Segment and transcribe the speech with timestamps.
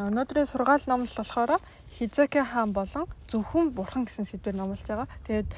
[0.00, 1.60] Өнөөдрийн сургаал номлол болохоор
[1.98, 5.08] Хизекэ хаан болон зөвхөн бурхан гэсэн сэдвээр номлож байгаа.
[5.28, 5.50] Тэгээд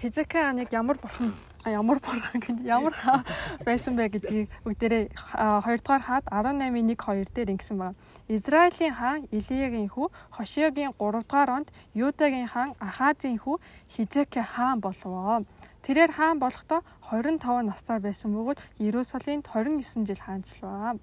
[0.00, 1.34] Хизекэ хааныг ямар бурхан
[1.64, 3.20] ямар бурхан гэж ямар хаа
[3.64, 7.94] байсан бэ гэдгийг бүгдээрээ 2 дугаар хаад 18:1-2 дээр ингэсэн байна.
[8.28, 13.60] Израилийн хаан Илиягийн хүү Хошиогийн 3 дугаар онд Юдагийн хаан Ахазын хүү
[13.92, 15.44] Хизекэ хаан болов.
[15.84, 16.80] Тэрээр хаан болохдоо
[17.12, 20.96] 25 настай байсан бөгөөд Иерусалимд 29 жил хаанчлаа.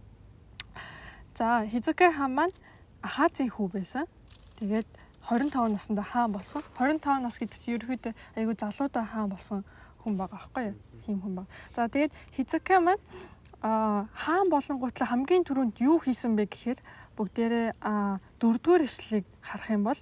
[1.36, 2.56] За Хизекэ хаан маань
[3.02, 4.06] Ахазын хүү байсан.
[4.60, 4.88] Тэгээд
[5.30, 6.62] 25 наснда хаан болсон.
[6.78, 9.64] 25 нас гэдэг чинь ерөөхдөө айгүй залуудаа хаан болсон
[10.04, 10.78] хүн байгаа аахгүй юу?
[11.06, 11.48] Хим хүн баг.
[11.76, 13.02] За тэгээд Хизекэ маань
[13.62, 16.80] а хаан болонгуутлаа хамгийн түрүүнд юу хийсэн бэ гэхээр
[17.16, 17.68] бүгдээрээ
[18.42, 20.00] дөрөвдүгээр эшлэлийг харах юм бол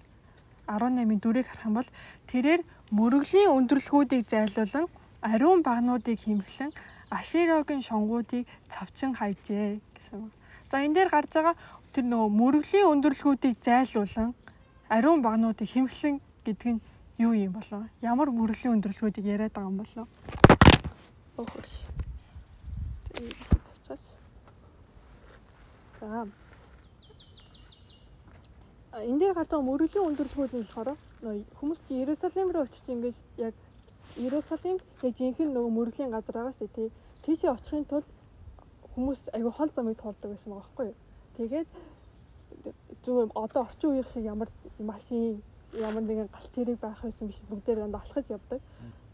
[0.68, 1.90] 18-ын 4-ийг харах юм бол
[2.32, 2.62] тэрээр
[2.96, 4.88] мөрөглийн өндөрлгүүдийг зайлуулан
[5.22, 6.72] ариун багнуудыг химхлэн
[7.10, 10.39] Аширогийн шонгуудыг цавчин хайжээ гэсэн.
[10.70, 11.56] За энэ дээр гарч байгаа
[11.94, 14.38] тэр нөгөө мөрөглийн өндөрлгүүдийг зайлуулан
[14.94, 16.82] ариун багнуудыг химхлэн гэдэг нь
[17.18, 17.90] юу юм болов?
[18.06, 20.08] Ямар мөрөлийн өндөрлгүүдийг яриад байгаа юм болов?
[21.42, 21.66] Өхөр.
[23.18, 24.06] Тэгээс.
[26.00, 26.28] За.
[28.94, 30.98] Энд дээр гардаг мөрөлийн өндөрлгүүд нь болохоор
[31.58, 33.58] хүмүүс чи Иерусалим руу очиж ингэж яг
[34.22, 36.90] Иерусалимд яг жинхэнэ нөгөө мөрөлийн газар байгаа шүү дээ тий.
[37.26, 38.08] Тийшээ очихын тулд
[38.96, 40.98] хүмүүс айгүй хол замыг тоолдог байсан байгаа байхгүй юу?
[41.38, 41.68] Тэгээд
[43.04, 45.42] зөв одоо орчин үеийн шиг ямар машин
[45.74, 48.62] ямар нэгэн галт тэрэг байх байсан биш бүгдээр дандаа алхаж явдаг.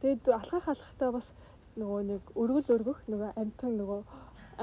[0.01, 1.31] Тэгээд алхах алхахтаа бас
[1.75, 4.01] нөгөө нэг өргөл өргөх нөгөө амтан нөгөө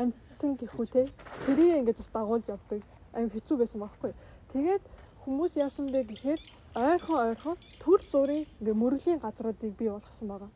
[0.00, 1.02] амтан гэхүү те
[1.44, 2.80] тэрийг ингээд бас дагуулж явдаг.
[3.12, 4.12] Ам хэцүү байсан байхгүй.
[4.52, 4.82] Тэгээд
[5.24, 6.40] хүмүүс яасан бэ гэхээр
[6.74, 10.50] ойрхон ойрхон төр зургийн ингээ мөрөлийн газруудыг бий болгосон байгаа.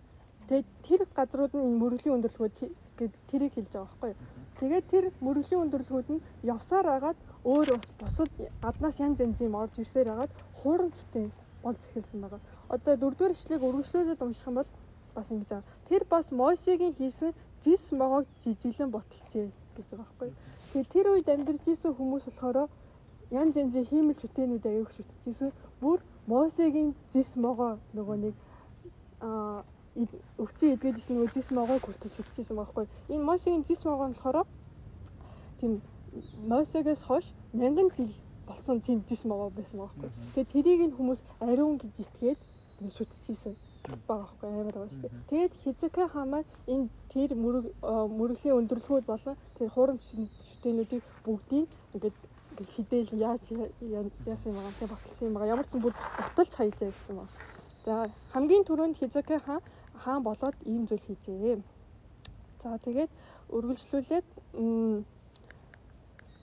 [0.48, 2.54] Тэгээд тэр газрууд нь мөрөлийн өндөрлгүүд
[2.96, 4.12] гэд тэрийг хэлж байгаа байхгүй.
[4.60, 8.30] Тэгээд тэр мөрөлийн өндөрлгүүд нь явсаар агаад өөр бас бусад
[8.64, 11.28] гаднаас янз янзын орж ирсээр агаад хуурамчтай
[11.62, 12.40] болж эхэлсэн байгаа.
[12.72, 14.70] Одоо дөрөвдүгээр ишлэгийг үргэлжлүүлээд унших юм бол
[15.14, 15.68] бас ингэж байгаа.
[15.88, 17.32] Тэр бас Мосегийн хийсэн
[17.64, 19.46] зис могоог жижиглэн боталжээ
[19.76, 20.30] гэж байгаа байхгүй.
[20.72, 22.68] Тэгэхээр тэр үед амьдарч исэн хүмүүс болохоор
[23.30, 25.52] янз янзын хиймэл шүтэнүүд аяг шүтчихсэн.
[25.80, 28.34] Бүр Мосегийн зис могоо нөгөө нэг
[29.20, 29.64] аа
[30.38, 32.86] өвчин эдгээд иш нөгөө зис могоог хүртэл шүтчихсэн байхгүй.
[33.08, 34.46] Энэ Мосегийн зис могоо нь болохоор
[35.60, 35.80] тийм
[36.48, 38.12] Мосегоос хойш мянган жил
[38.46, 40.10] болсон тийм жис могоо байсан байхгүй.
[40.34, 42.40] Тэгээд тэрийг нь хүмүүс ариун гэж итгээд
[42.96, 43.56] шүтчихсэн
[43.86, 45.14] байгаа байхгүй амар байгаа шүү дээ.
[45.30, 47.64] Тэгээд Хизекэ хаан маань энэ тэр мөрөг
[48.18, 52.16] мөрөглийн өндөрлгүүд болон тэр хуурамч шүтэнүүдийг бүгдийг ингээд
[52.50, 53.42] ингээд шидэл яаж
[54.26, 55.52] яасан юм байгаа тийм баталсан юм байгаа.
[55.54, 57.34] Ямар ч юм бүр баталж хаяжээ гэсэн байна.
[57.86, 57.94] За
[58.32, 59.62] хамгийн түрүүнд Хизекэ хаан
[60.04, 61.58] хаан болоод ийм зүйл хийжээ.
[62.62, 63.10] За тэгээд
[63.54, 64.26] үргэлжлүүлээд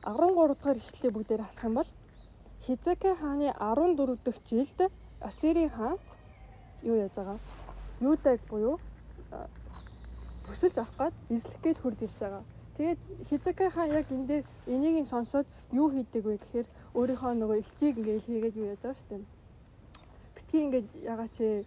[0.04, 1.90] 13 дугаар ишлэлийг бүгдээр харах юм бол
[2.66, 4.80] Хизекэ хааны 14 дахь жилд
[5.20, 5.98] Ассирийн хаан
[6.82, 7.40] юу яаж байгаа?
[8.00, 8.80] Юудаг буюу
[10.46, 12.44] төсөлж авах гад эзлэх гээд хурд ирж байгаа.
[12.78, 13.00] Тэгээд
[13.30, 18.26] Хизекэ хаан яг энэ дээр энийг сонсоод юу хийдэг вэ гэхээр өөрийнхөө нөгөө элчийг ингээд
[18.26, 19.24] хийгээд юу яаж байгаа шүү дээ.
[20.36, 21.66] Битгий ингээд ягаа чи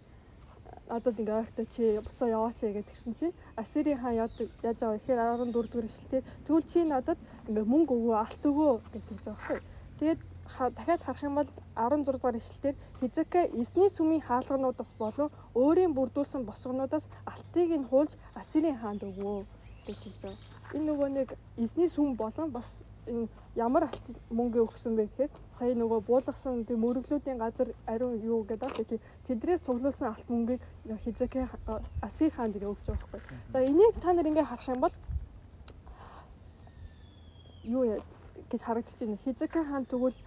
[0.89, 4.33] надад ингээ ойртой чи буцаа яваач гэж тэгсэн чинь Ассирийн хаан яаж
[4.63, 9.25] яаж байгаа гэхээр 14 дугаар эшлэлтэй тэгвэл чи надад ингээ мөнгө өгөө алт өгөө байгаа
[9.27, 9.59] байхгүй.
[9.99, 16.43] Тэгээд дахиад харах юм бол 16 дугаар эшлэлээр Хизекэ эсний сүмийн хаалгануудаас болон өөрийн бүрдүүлсэн
[16.45, 19.43] босгонуудаас алтыг нь хуулж Ассирийн хаанд өгөө
[19.87, 20.35] гэж байгаа.
[20.75, 22.67] Энэ нөгөө нэг эсний сүм болон бас
[23.55, 28.69] ямар алт мөнгө өгсөн бэ гэхээр сая нөгөө буулгасан тийм мөрөглүүдийн газар ариун юу гэдэг
[28.69, 28.99] байна.
[29.27, 30.61] Тэдрээс цуглуулсан алт мөнгийг
[31.03, 31.49] хизэкэ
[32.01, 33.37] Аси хаанд ингэ өгч байгаа байхгүй.
[33.53, 34.95] За энийг та нар ингэ харах юм бол
[37.63, 37.83] юу
[38.49, 39.17] гэж харагдаж байна.
[39.25, 40.17] Хизэкэ хаан тэгвэл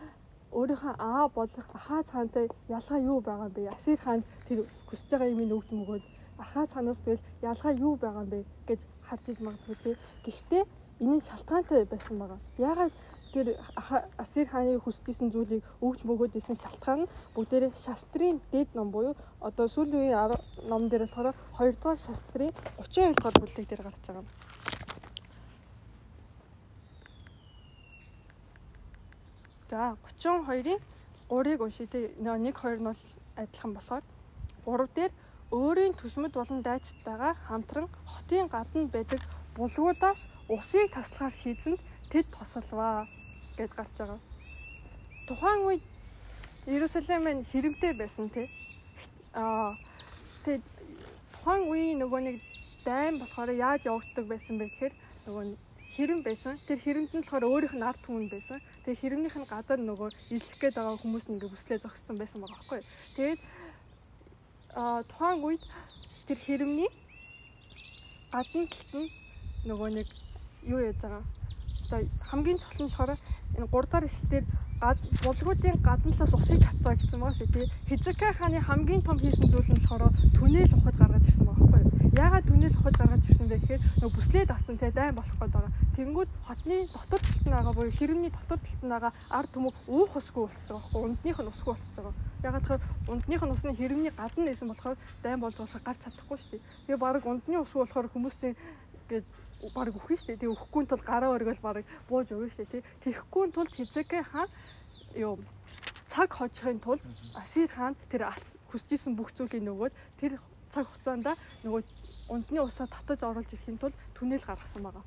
[0.53, 3.71] өөрийнхөө аа болох ахаа цаантай ялгаа юу байгаа юм бэ?
[3.71, 6.05] Асир хаанд тэр хүсэж байгаа юм өгч мөгөөд
[6.43, 9.95] ахаа цаанаас тэгэл ялгаа юу байгаа юм бэ гэж харж иж магадгүй.
[10.27, 10.63] Гэхдээ
[11.01, 12.39] энэ нь шалтгаантай байсан байгаа.
[12.59, 12.93] Яагаад
[13.33, 13.47] тэр
[14.19, 19.67] Асир хааны хүсчихсэн зүйлийг өгч бөгөөд исэн шалтгаан нь бүгдээрээ шастрын дэд ном буюу одоо
[19.71, 20.35] сүүлийн үеийн
[20.71, 22.53] ном дээр болохоор 2 дугаар шастрын
[22.83, 24.29] 32 дугаар бүлэг дээр гарч байгаа юм.
[29.71, 30.81] За 32-ын
[31.31, 33.01] 3-ыг уншия те 1 2 нь бол
[33.37, 34.05] адилхан болохоор
[34.67, 35.13] 3 дээр
[35.51, 39.21] өөрийн төсмөд болон дайчтайгаа хамтран хотын гадна байдаг
[39.61, 43.07] булгуудаас усыг таслахаар шийдсэнд тэд тосолваа
[43.59, 44.21] гэд гарч байгаа.
[45.29, 45.85] Тухайн үед
[46.67, 48.49] Иерусалим маань хэрэгтэй байсан тий.
[49.37, 49.77] Аа
[50.45, 50.65] тэгээд
[51.33, 52.37] тухайн үеийн нөгөө нэг
[52.85, 54.95] дайм болохоор яаж явагддаг байсан бэ гэхээр
[55.27, 55.45] нөгөө
[55.97, 56.55] хэрэм байсан.
[56.67, 58.59] Тэр хэрэнд нь болохоор өөрийнх нь ард түмэн байсан.
[58.85, 62.57] Тэгээ хэрэмнийх нь гадаа нөгөө ижлэх гээд байгаа хүмүүс нь ингээ бүслээ зогссон байсан байгаа
[62.57, 62.81] байхгүй.
[63.17, 63.41] Тэгээд
[64.81, 65.63] а тухайн үед
[66.27, 66.91] тэр хэрэмний
[68.33, 69.11] гадна талд нь
[69.69, 70.09] нөгөө нэг
[70.65, 71.25] юу яаж байгаа.
[71.91, 71.97] За
[72.31, 73.11] хамгийн чухал нь болохоор
[73.59, 74.45] энэ 3 дахь эшлэлээр
[74.81, 77.67] гад булгуудын гадна талаас усыг татпаа гэсэн байгаа шүү тий.
[77.89, 81.93] Хизекай хааны хамгийн том хийсэн зүйл нь болохоор түнэл ухаж гаргаж ирсэн байгаа байхгүй юу?
[82.17, 85.73] Яагаад түнэл ухаж гаргаж ирсэн бэ гэхээр нөгөө бүслээд авсан те дайм болох гээд байгаа.
[85.97, 90.13] Тэнгүүд хотны дотор талд нь байгаа буюу хэрэмний дотор талд нь байгаа ард түмэг уух
[90.17, 91.05] усгүй болчихж байгаа байхгүй юу?
[91.05, 92.15] Ундных нь усгүй болчихж байгаа.
[92.49, 96.37] Ягаад гэхээр ундных нь ус нь хэрэмний гадна нэсэн болохоор дайм болж болохоор гарч чадахгүй
[96.41, 96.65] шүү дээ.
[96.89, 98.55] Тэгээ баг ундны усгүй болохоор хүмүүсийн
[99.11, 99.27] гээд
[99.69, 100.41] баг өөхөн штэ.
[100.41, 102.83] Тэгээ өөхгүй тул гараа өргөл баг бууж өгнө штэ тий.
[103.05, 104.49] Тэхгүй тул Хизекэ хаан
[105.15, 105.37] юу
[106.09, 107.05] цаг хожихын тулд
[107.37, 108.33] Асир хаан тэр
[108.73, 110.41] хүсжсэн бүх зүйлийг нөгөөд тэр
[110.73, 111.37] цаг хугацаанд
[111.67, 111.83] нөгөө
[112.31, 115.05] ундны усаа татаж оруулж ирэхин тулд түнэл гаргасан байгаа.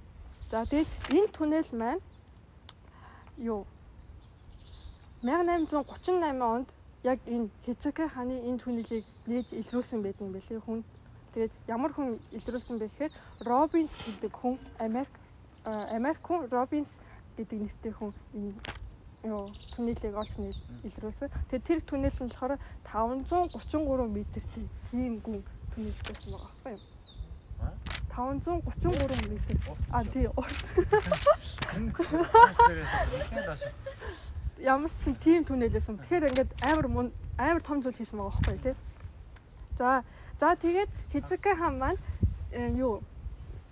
[0.52, 2.04] За тэгээд энэ түнэл маань
[3.40, 3.66] юу
[5.24, 6.70] 1838 онд
[7.04, 10.80] яг энэ Хизекэ хааны энэ түнэлийг нээж илрүүлсэн байдаг юм байлээ хүн
[11.34, 13.14] Тэгээд ямар хүн илрүүлсэн бэ гэхээр
[13.50, 15.10] Робинс гэдэг хүн Америк
[15.66, 16.98] Америк хүн Робинс
[17.38, 18.54] гэдэг нэртэй хүн энэ
[19.24, 20.32] ёо түнэлийг олж
[20.84, 21.30] илрүүлсэн.
[21.50, 25.44] Тэгээд тэр түнэл нь болохоор 533 метртэй ийм гүн
[25.74, 26.82] түнэл байсан байгаа байхгүй юу?
[28.14, 29.56] 533 метр.
[29.90, 30.28] А тий.
[34.62, 34.94] Ямар ч
[35.24, 35.98] тийм түнэл байсан.
[35.98, 36.86] Тэгэхээр ингээд амар
[37.40, 38.76] амар том зүйл хийсэн байгаа байхгүй тий.
[39.80, 40.04] За
[40.44, 42.00] За тэгээд Хизука хаан маань
[42.76, 43.00] юу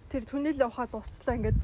[0.07, 1.59] тэр түнэлээ ухаа дуусчлаа ингээд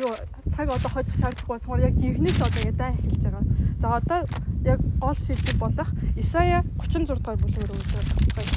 [0.00, 0.16] юу
[0.56, 3.44] цаг одоо хожих шаардлагагүй болохоор яг жинхнээс одоо ингээд дай эхэлж байгаа.
[3.84, 4.20] За одоо
[4.64, 8.48] яг гол шийдэл болох Исая 36 дахь бүлгээр үзэж байгаа.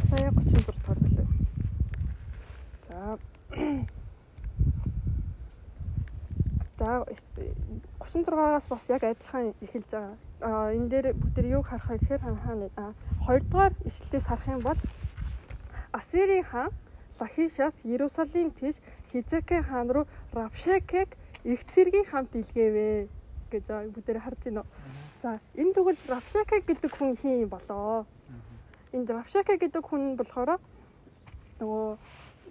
[0.00, 1.28] Исая 36 дахь бүлэг.
[2.88, 3.20] За
[6.80, 7.04] За
[8.00, 12.68] 36-аас бас яг адилхан эхэлж байгаа энэ дээр бүгд юуг харах вэ гэхээр хаана
[13.24, 14.80] хоёрдугаар ишлэлээс харах юм бол
[15.92, 16.72] Ассирийн хаан
[17.20, 18.76] Лахишаас Иерусалим тийш
[19.10, 23.08] Хизекэ хаан руу Равшекэг их цэргийн хамт илгээвэ
[23.52, 24.64] гэж бүгдээр харж байна.
[25.22, 28.04] За энэ тэгвэл Равшекэ гэдэг хүн хин болоо.
[28.92, 30.60] Энд Равшекэ гэдэг хүн болохоор
[31.60, 31.96] нөгөө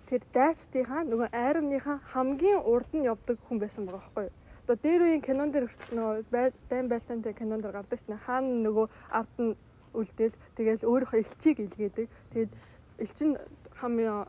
[0.09, 4.33] тэр дайчдынхаа нөгөө айрныхаа хамгийн урд нь явдаг хүн байсан байгаа байхгүй юу?
[4.63, 6.23] Одоо дээр үеийн кинон дээр хүртэл нөгөө
[6.71, 8.15] байн байлтантай кинон дээр гардаг шнэ.
[8.23, 9.53] Хаана нөгөө ард нь
[9.91, 12.07] үлдээл тэгэл өөрийнхөө элчийг илгээдэг.
[12.31, 12.51] Тэгээд
[13.03, 13.35] элч нь
[13.75, 14.23] хамгийн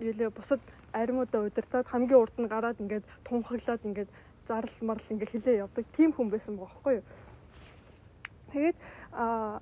[0.00, 0.60] юулээ бусад
[0.96, 4.10] аримуудаа удирдаад хамгийн урд нь гараад ингээд тунхаглаад ингээд
[4.48, 5.84] зарлал марл ингээд хилээ явдаг.
[5.92, 7.06] Тим хүн байсан бохоггүй юу.
[8.52, 8.76] Тэгээд
[9.12, 9.60] а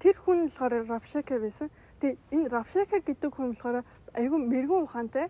[0.00, 1.68] тэр хүн болохоор Равшака байсан.
[2.00, 3.84] Тэгээ энэ Равшака гэдэг хүн болохоор
[4.16, 5.28] айгүй мэрэгэн ухаантай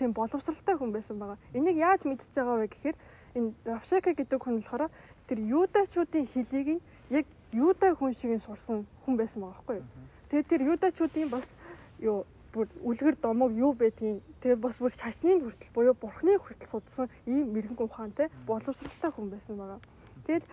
[0.00, 1.38] тийм боловсралтай хүн байсан байгаа.
[1.52, 2.96] Энийг яаж мэдчихэж байгаа вэ гэхээр
[3.34, 4.90] энэ Равшака гэдэг хүн болохоор
[5.26, 9.86] тэр юдачуудын хэлийг нь яг юда хүн шиг нь сурсан хүн байсан байгаа байхгүй юу.
[10.30, 11.54] Тэгээд тэр юдачуудын бас
[11.98, 17.06] юу бүр үлгэр домог юу байдгийг тэгээ бас бүр шашны хүртэл буюу бурхны хүртэл судсан
[17.26, 19.80] ийм мэрэгэн ухаантай боловсралтай хүн байсан байгаа.
[20.26, 20.44] Тэгэд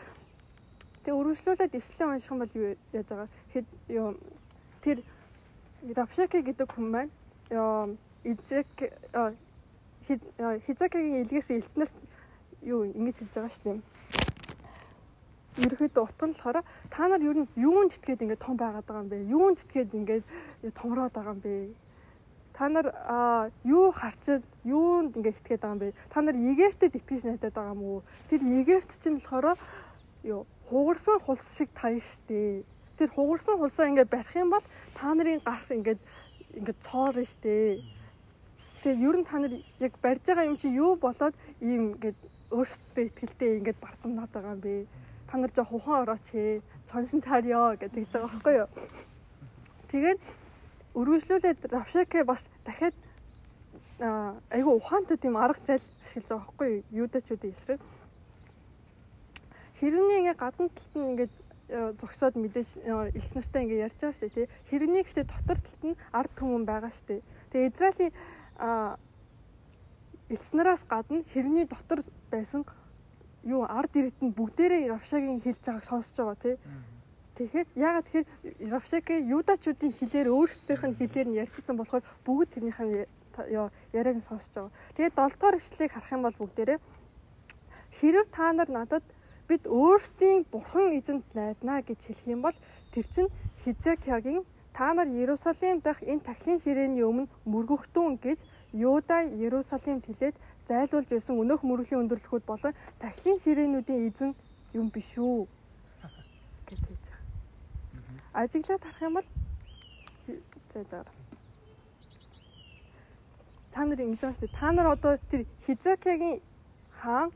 [1.06, 3.30] тэгээ өргөжлүүлээд ишлээ унших юм бол юу яаж байгаа.
[3.53, 4.13] Хэд юу
[4.81, 4.97] тэр
[5.97, 7.12] Равшака гэдэг хүн маань
[8.23, 8.69] эзек
[10.65, 11.95] хизакагийн илгээс элчнэрт
[12.68, 13.80] юу ингэж хэлж байгаа шүү дээ.
[15.57, 16.62] Ерөөхдөө утга нь болохоор
[16.94, 19.18] та нар ер нь юунд итгээд ингэ том байгаад байгаа юм бэ?
[19.26, 20.16] Юунд итгээд ингэ
[20.78, 21.74] томроод байгаа юм бэ?
[22.54, 22.88] Та нар
[23.66, 25.97] юу харчид юунд ингэ итгээд байгаа юм бэ?
[26.14, 28.02] Та нар Египтэд итгэж найдаад байгаа юм уу?
[28.30, 29.57] Тэр Египт чинь болохоор
[30.21, 32.62] юу хугарсан хулс шиг таяг штэ.
[32.97, 35.97] Тэр хугарсан хулсаа ингэ барих юм бол та нарын гарах ингэ
[36.54, 37.81] ингэ цоор штэ.
[38.83, 42.14] Тэгээ ер нь та нар яг барьж байгаа юм чи юу болоод ийм ингэ
[42.51, 44.85] өөртөө ихтэй ингээд бартамнаад байгаа юм бэ.
[45.27, 46.61] Та нар жоо хухан орооч ээ.
[46.87, 48.69] Чонсон таарё гэдэг жбайгаа байхгүй юу.
[49.92, 50.21] Тэгээд
[50.95, 52.95] өргөжлүүлээд Равшаке бас дахиад
[53.99, 56.83] айгу ухаантай тийм арга зал ашиглаж байгаа байхгүй юу.
[57.04, 57.81] Юудачуудын эсрэг.
[59.80, 61.33] Хэрвээ ингээд гадна талд нь ингээд
[61.99, 64.47] зогсоод мэдээж элс нартай ингээд ярьж байгаа шүү тий.
[64.71, 67.21] Хэрвээ гэхдээ дотор талд нь ард түмэн байгаа тий.
[67.51, 68.13] Тэгээ Израилийн
[70.30, 72.00] элч нараас гадна хэрний дотор
[72.31, 72.66] байсан
[73.44, 76.56] юу ард иргэд нь бүгдээрээ Равшагийн хэлж байгааг сонсож байгаа тий.
[77.38, 78.28] Тэгэхээр яагаад тэгэхээр
[78.74, 83.07] Равшагийн юдачуудын хэлээр өөрсдийнх нь хэлээр нь ярьчихсан болохоор бүгд тэрнийхэн
[83.96, 84.76] яриаг нь сонсож байгаа.
[84.96, 86.80] Тэгээд 7 дугаар ишлэгийг харах юм бол бүгдээрээ
[87.98, 89.06] хэрв та нар надад
[89.48, 92.57] бид өөрсдийн бурхан эзэнт найднаа гэж хэлэх юм бол
[92.92, 93.31] тэр чинь
[93.64, 94.44] Хизекиягийн
[94.76, 98.40] та нар Иерусалим дахь энэ тахлын ширээний өмнө мөргөхдөн гэж
[98.74, 100.36] Юуда Иерусалимд хэлээд
[100.68, 104.31] зайлуулж байсан өнөөх мөрөлийн өндөрлөхүүд болон тахлын ширээнүүдийн эзэн
[104.74, 105.47] юм биш үү
[106.68, 108.44] гэж хэлж байгаа.
[108.44, 109.28] Ажиглаад харах юм бол
[110.74, 111.16] зааж байгаа.
[113.71, 114.50] Та нар ингэж.
[114.59, 116.42] Та нар одоо тэр Хизакигийн
[117.00, 117.31] хаан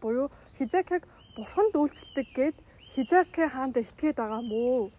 [0.00, 1.02] буюу Хизакиг
[1.36, 2.56] бурханд үйлчлдэг гэд
[2.94, 4.90] Хизаки хаанд итгээд байгаа мó.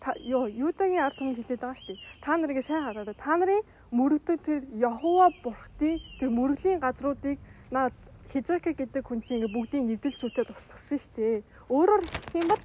[0.00, 1.98] Та ёо Юдагийн ард түмэнд хэлээд байгаа шүү.
[2.22, 3.14] Та нарыг сайн хараарай.
[3.14, 3.62] Та нарын
[3.92, 7.38] мөрөгдөг тэр Яхова бурхтын тэр мөрөглийн газруудыг
[7.70, 7.92] наа
[8.32, 11.44] Хизаки гэдэг хүн чинь ингээ бүгдийг нэвдэл сүтэд устгасан шүү дээ.
[11.68, 12.62] Өөрөөр хэлэх юм бол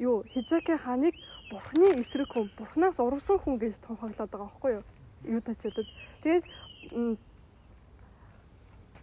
[0.00, 1.14] юу Хизаки хааныг
[1.52, 4.84] бурхны эсрэг хүн, бурхнаас ургасан хүн гэж томхоглоод байгаа байхгүй юу?
[5.36, 5.88] Юдачуудад.
[6.24, 6.44] Тэгээд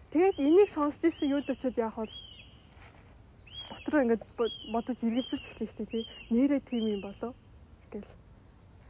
[0.09, 2.09] тэгээд энийг сонсч ирсэн юдачуд яах вэ?
[3.69, 4.23] Дотроо ингээд
[4.73, 6.09] бодож эргэлзэж эхлэв шүү дээ.
[6.33, 7.37] Нэрээ тийм юм болов
[7.93, 8.16] гэл.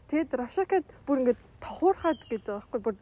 [0.07, 2.95] Тэгэд Равшакад бүр ингээд тохуурхаад гэж байгаа байхгүй бүр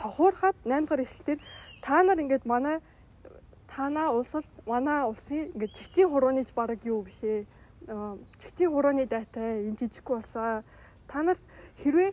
[0.00, 1.40] тохуурхаад 8 дахь эшлэлээр
[1.84, 2.80] та нар ингээд манай
[3.68, 7.44] танаа улсад манай улсын ингээд чигтийн хурууныч баг юу биш ээ.
[8.40, 10.64] Чигтийн хурууны дайтай энэ жижиггүй болсаа.
[11.08, 11.42] Та нарт
[11.84, 12.10] хэрвээ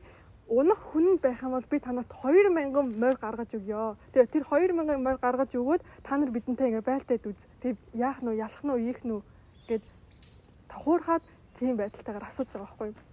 [0.47, 2.51] унах хүн байх юм бол би танарт 2000
[2.99, 3.95] морь гаргаж өгье.
[4.11, 7.47] Тэгээ тэр 2000 морь гаргаж өгөөд та нар бидэнтэй ингээ байлтаад үз.
[7.61, 9.23] Тэг яах нь ялах нь ийх нь
[9.67, 9.83] гэд
[10.71, 11.23] тохуурхаад
[11.59, 13.06] тийм байдалтайгаар асууж байгаа байхгүй юу.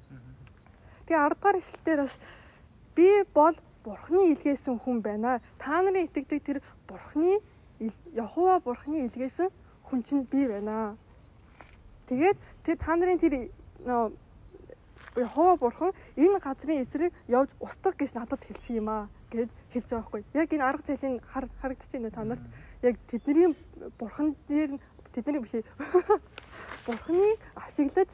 [1.07, 2.17] Тэгээ 10 дахь ишлэлээр бас
[2.97, 5.41] би бол бурхны илгээсэн хүн байна.
[5.59, 6.59] Та нарын итгэдэг тэр
[6.89, 7.41] бурхны
[8.15, 9.49] Яхова бурхны илгээсэн
[9.91, 10.97] хүн чинь би байна.
[12.09, 13.51] Тэгээд тэр та нарын тэр
[15.17, 20.03] Яхова бурхан энэ газрын эсрэг явж устгах гэж надад хэлсэн юм аа гэд хэлж байгаа
[20.11, 20.23] байхгүй.
[20.35, 22.45] Яг энэ арга зээлийн харагдаж байна та нарт.
[22.83, 23.55] Яг тэдний
[23.99, 24.81] бурхан дээр
[25.15, 25.63] тэдний биш
[26.87, 28.11] бурханыг ашиглаж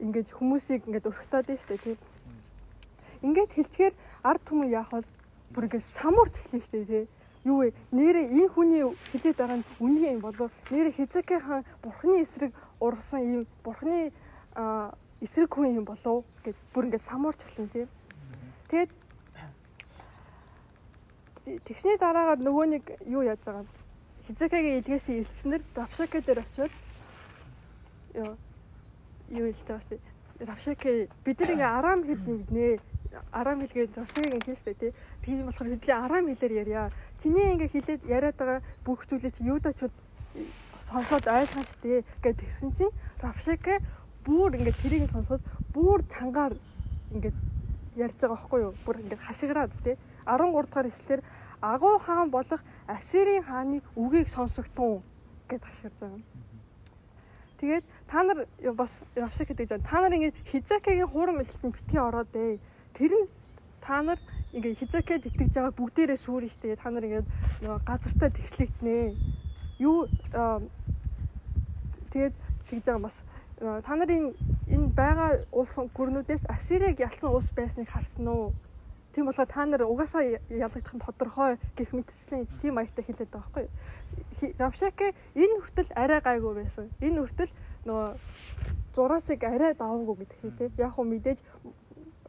[0.00, 1.98] ингэж хүмүүсийг ингэж өрхтөөд шүү дээ тийм.
[3.22, 5.04] Ингээд хэлчихээр ард түмэн яах вэ?
[5.52, 7.06] Бүр ингэж самуурч эхлэв шүү дээ тийм
[7.44, 7.72] юу вэ?
[7.92, 10.52] Нэрээ энэ хүний хилээд байгаа нь үнэн юм болов?
[10.68, 14.12] Нэрээ Хизекийн хаан бурхны эсрэг ургасан ийм бурхны
[15.20, 17.88] эсрэг хүн юм болов гэд бүр ингээд самуурч эхлэн тийм.
[18.68, 18.90] Тэгээд
[21.64, 23.68] тэгсний дараагаар нөгөө нэг юу яаж байгаа юм?
[24.28, 26.72] Хизекагийн илгээсэн элчнэр Равшака дээр очиод
[28.14, 28.36] юу
[29.30, 30.46] юу хэлж байгаа шүү дээ.
[30.46, 30.90] Равшака
[31.24, 32.80] бид нар ингээ арам хэл нэгнэ.
[33.32, 34.92] Арам хэлгээд Равшакагийн хэлж штэ тий.
[35.22, 36.90] Тийм болохоор хэдлийн арам хэлээр ярья.
[37.22, 39.92] Чиний ингээ хэлээд яриад байгаа бүх зүйлээ чи юудачуд
[40.88, 43.78] сонсоод ойлгоно штэ гэж тэгсэн чинь Равшака
[44.24, 45.42] бүр ингээд тэрийг сонсоод
[45.74, 46.54] бүр чангаар
[47.14, 47.36] ингээд
[47.96, 48.74] ярьж байгаа байхгүй юу?
[48.84, 49.96] Бүр ингээд хашиграад тий.
[50.26, 51.22] 13 дахь эшлэлээр
[51.60, 55.02] агуу хаан болох Ассирийн хааны үгийг сонсогдсон
[55.48, 56.22] гэд хашгирж байгаа.
[57.60, 59.78] Тэгээд та нар бас явшиг гэдэг жаа.
[59.78, 62.58] Та нар ингээд Хизакигийн хуурам эшлэлтэн битгий ороод ээ.
[62.98, 63.26] Тэр нь
[63.80, 64.18] та нар
[64.52, 66.74] ингээд Хизакид итгэж байгаа бүгдээрээ шүүрэн штэ.
[66.74, 67.28] Та нар ингээд
[67.62, 69.14] нөгөө газартаа тэгшлэгднэ.
[69.78, 70.10] Юу
[72.10, 72.34] тэгээд
[72.66, 73.22] тэгж байгаа бас
[73.60, 74.34] та нарын
[74.66, 78.52] энэ байгаа улс гүрнүүдээс Ассирийг ялсан улс байсныг харсан уу?
[79.12, 83.66] Тийм болохоор та нар угаасаа ялагдах нь тодорхой гэх мэтчлийн тийм маягтай хэлээд байгаа байхгүй.
[84.58, 86.86] Равшаке энэ хүртэл арай гайгүй байсан.
[87.04, 87.52] Энэ хүртэл
[87.86, 88.08] нөгөө
[88.94, 90.72] зураасыг арай даваагүй гэдэг шиг тийм.
[90.78, 91.38] Яг хөө мэдээж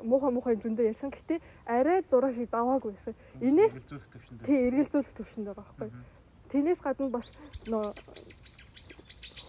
[0.04, 1.10] муухай муухай хэмжээндээ ярьсан.
[1.12, 3.16] Гэхдээ арай зураасыг даваагүй байсан.
[3.42, 3.76] Инээс
[4.46, 5.90] тий эргэлзүүлэх төвшөнд байгаа байхгүй.
[6.52, 7.28] Тэнээс гадна бас
[7.68, 7.92] нөгөө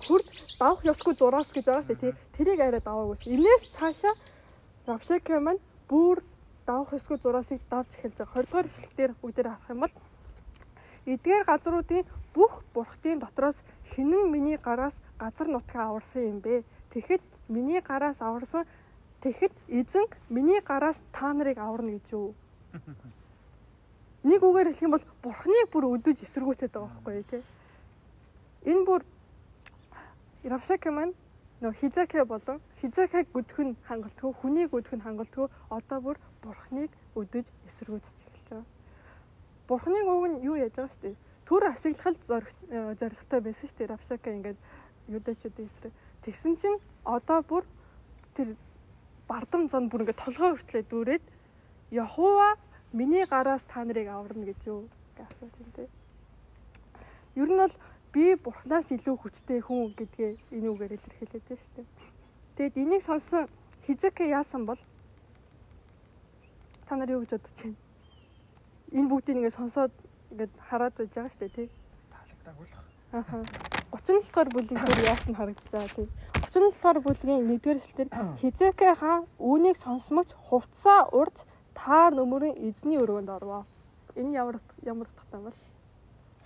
[0.06, 0.28] хурд
[0.58, 2.14] давах ёсгүй зураас гэж байгаа шүү дээ.
[2.36, 3.16] Тэрийг арай даваагүй.
[3.26, 4.14] Инээс цаашаа
[4.86, 6.22] Равшака маань бүр
[6.66, 8.42] давах ёсгүй зураасыг давж эхэлж байгаа.
[8.42, 9.94] 20 дугаар эшлэлээр бүгдээр харах юм бол
[11.06, 12.04] эдгээр газруудын
[12.34, 13.62] бүх бурхтын дотроос
[13.94, 16.64] хинэн миний гараас газар нутгаа аварсан юм бэ?
[16.90, 18.64] Тэгэхэд миний гараас аварсан
[19.20, 22.34] тэгэхэд эзэн миний гараас та нарыг аварна гэж юу?
[24.22, 27.42] Нэг үгээр хэлэх юм бол бурхныг бүр өдөж эсэргүүцээд байгаа байхгүй те?
[28.70, 29.02] Энэ бүр
[30.44, 31.14] Равшака маань
[31.62, 37.46] нөө Хизака болон Хизакаг өдөх нь хангалтгүй, хүнийг өдөх нь хангалтгүй одоо бүр бурхныг өдөж
[37.66, 38.81] эсэргүүцэж эхэлж байгаа.
[39.72, 41.16] Бурхныг уг нь юу яаж байгаа дээ.
[41.48, 42.20] Төр ашиглах
[43.00, 43.88] зоригтой байсан дээ.
[43.88, 44.58] Равшака ингээд
[45.08, 45.92] юдачуудын эсрэг.
[46.28, 46.76] Тэгсэн чинь
[47.08, 47.64] одоо бүр
[48.36, 48.52] тэр
[49.24, 51.24] бардам зон бүр ингээд толгой хүртлээ дүүрээд
[51.88, 52.60] Яхова
[52.92, 55.88] миний гараас та нарыг аварна гэж юу гэж асууж байна те.
[57.40, 57.74] Ер нь бол
[58.12, 61.88] би бурхнаас илүү хүчтэй хүн гэдгээ энэ үгээр илэрхийлээд байна шүү дээ.
[62.60, 63.48] Тэгэд энийг сонссон
[63.88, 64.80] Хизеке яасан бол
[66.84, 67.81] та нар юу гэж бодож байна?
[68.92, 69.92] Энэ бүгдийг ингээд сонсоод
[70.32, 71.68] ингээд хараад байж байгаа шүү дээ тий.
[72.12, 72.74] Таалагдаагүй л.
[73.12, 73.44] Ахаа.
[73.92, 76.08] 37 дугаар бүлэг дээр яасан харагдаж байгаа тийм.
[76.52, 83.28] 37 дугаар бүлгийн 1-р эшлэлээр Хизекэ хаан үүнийг сонсмогч хувцаа урж таар нөмөрийн эзний өрөөнд
[83.28, 83.64] орвоо.
[84.16, 85.60] Энэ ямар ямар утгатай юм бол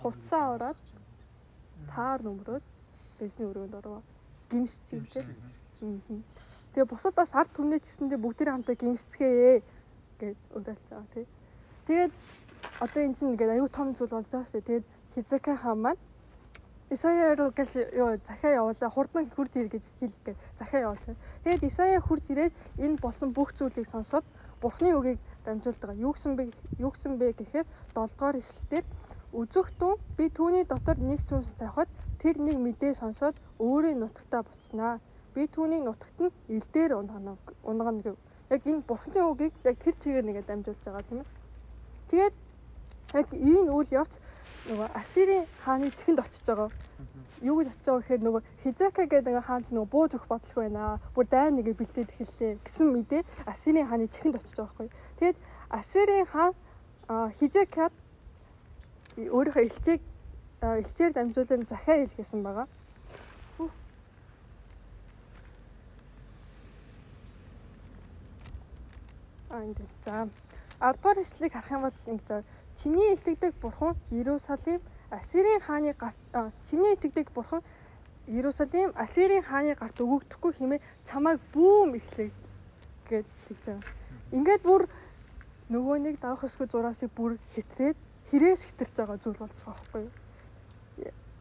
[0.01, 0.79] хувцаа ураад
[1.91, 2.65] таар нөмрөөд
[3.23, 4.01] эзний өрөөнд орвоо.
[4.51, 6.23] Гимсцээ тийм.
[6.71, 9.63] Тэгээ бусад бас ард түмнээ ч гэсэндээ бүгдээ хамтаа гимсцгээе
[10.19, 11.27] гэж уриалж байгаа тийм.
[11.87, 12.11] Тэгээд
[12.83, 14.67] одоо эн чинь ингээд аюу том зүйл болж байгаа шүү дээ.
[14.67, 16.01] Тэгээд Хизекэ хаан маань
[16.89, 21.15] Исая руу гэл ёо захиа явуулаа хурдан хурж ир гэж хэлгээ захиа явуулсан.
[21.43, 24.23] Тэгээд Исая хурж ирээд энэ болсон бүх зүйлийг сонсоод
[24.61, 25.99] Бурхны үгийг дамжуулж байгаа.
[25.99, 26.43] Юу гэсэн бэ?
[26.79, 28.85] Юу гэсэн бэ гэхээр 7 дугаар ишлэлээр
[29.35, 31.91] үзэгтэн би түүний дотор нэг сүнс тавихад
[32.23, 34.99] тэр нэг мэдээ сонсоод өөрийн нутагтаа буцнаа.
[35.35, 38.15] Би түүний нутагт нь илдээр унгана унгана гэв.
[38.49, 41.36] Яг энэ Бурхны үгийг яг тэр чигээр нэгэ дамжуулж байгаа тийм ээ.
[42.09, 42.35] Тэгээд
[43.13, 44.19] яг энэ үйл явц
[44.67, 46.69] нөгөө Ассирийн хааны чихэнд очиж байгаа.
[47.41, 50.61] Юу гэж очиж байгаа гэхээр нөгөө Хизака гэдэг нөгөө хаан ч нөгөө бууж өгөх бодлого
[50.63, 50.99] байна.
[51.15, 54.89] Бүр дайн нэгэ бэлдээд эхэллээ гэсэн мэдээ Ассирийн хааны чихэнд очиж байгаа байхгүй.
[55.19, 55.37] Тэгэд
[55.71, 56.53] Ассирийн хаан
[57.39, 57.93] Хизакад
[59.17, 60.01] өөрийнхөө элчийг
[60.61, 62.67] элчээр дамжуулан захиа хэлгээсэн байгаа.
[69.49, 69.87] Аа энэ.
[70.03, 70.27] За
[70.81, 72.45] 10 дугаар хэслийг харах юм бол ингэж
[72.77, 75.95] Чиний итгэдэг бурхан Иерусалим Ассирийн хааны
[76.69, 77.61] чиний итгэдэг бурхан
[78.27, 82.29] Иерусалим Ассирийн хааны гарт өгөгдөхгүй хэмээн чамайг бүүм ихлээ
[83.09, 83.93] гэж тэгж байгаа.
[84.35, 84.85] Ингээд бүр
[85.73, 87.97] нөгөө нэг давах өсгөө зураасыг бүр хэтрээд
[88.29, 90.13] хэрээс хитэрч байгаа зүйл болж байгаа байхгүй юу?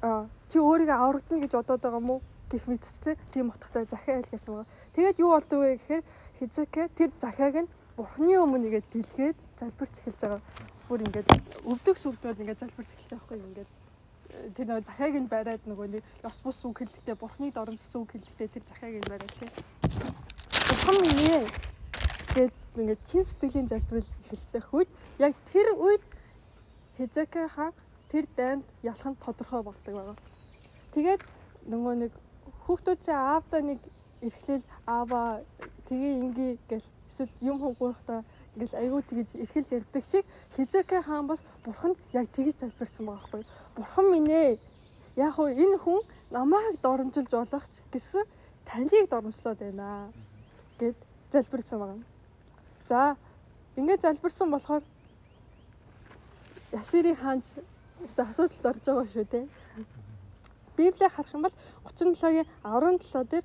[0.00, 2.16] Аа чи өөрийгөө аврагдана гэж бодоод байгаа мó
[2.48, 4.70] гэх мэтчлээ тийм утгатай захиа айл гэсэн байгаа.
[4.94, 6.04] Тэгээд юу болдгоо гэхээр
[6.38, 10.40] Хизекэ тэр захиаг нь Бурхны өмнө игээд дэлгээд залбирч эхэлж байгаа
[10.88, 11.28] бүр ингээд
[11.64, 15.86] өвдөх сүлдүүд ингээд залбирч эхэлж байгаа байхгүй ингээд э, тэр нөгөө захиаг нь бариад нөгөө
[15.96, 19.52] нэг ёс бус үг хэлэхдээ бурхны доромжсон үг хэлэхдээ тэр захиаг нь бариад тийм.
[20.68, 21.44] Бурхан минь ээ
[22.36, 26.04] гэд ингээд чин сэтгэлийн залбирал эхэллэх үед яг тэр үед
[27.00, 27.72] Хизека хаан
[28.12, 30.16] тэр дайнд ялхан тодорхой болдог байгаа.
[30.92, 31.22] Тэгээд
[31.64, 32.12] нөгөө нэг
[32.64, 33.80] хүүхдүүдээ аавда нэг
[34.20, 35.40] эрхлээл аава
[35.88, 38.24] тгий инgi гэл эсвэл юм хугуурахта
[38.56, 40.24] ингээл айгүй тэгж эрхэлж ярьдаг шиг
[40.56, 43.44] Хизекэ хаан бас бурханд яг тэгж залбирсан байгаа байхгүй.
[43.76, 44.58] Бурхан минь ээ.
[45.16, 46.00] Яг уу энэ хүн
[46.30, 48.24] намайг доромжилж болох ч гэсэн
[48.68, 50.12] таныг доромжлоод байна
[50.78, 50.96] гэд
[51.32, 52.00] залбирсан байгаа.
[52.88, 53.16] За
[53.76, 54.82] ингээд залбирсан болохоор
[56.72, 57.42] Ясирийн хаан
[58.16, 59.48] асуудалд орж байгаа шүү дээ.
[60.76, 63.44] Библийг харах юм бол 37-гийн 17 дээр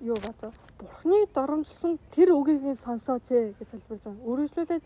[0.00, 4.28] юу бацаа бурхны доромжилсан тэр үгийг сонсооч ээ гэж залбирж байгаа.
[4.30, 4.84] Үргэлжлүүлээд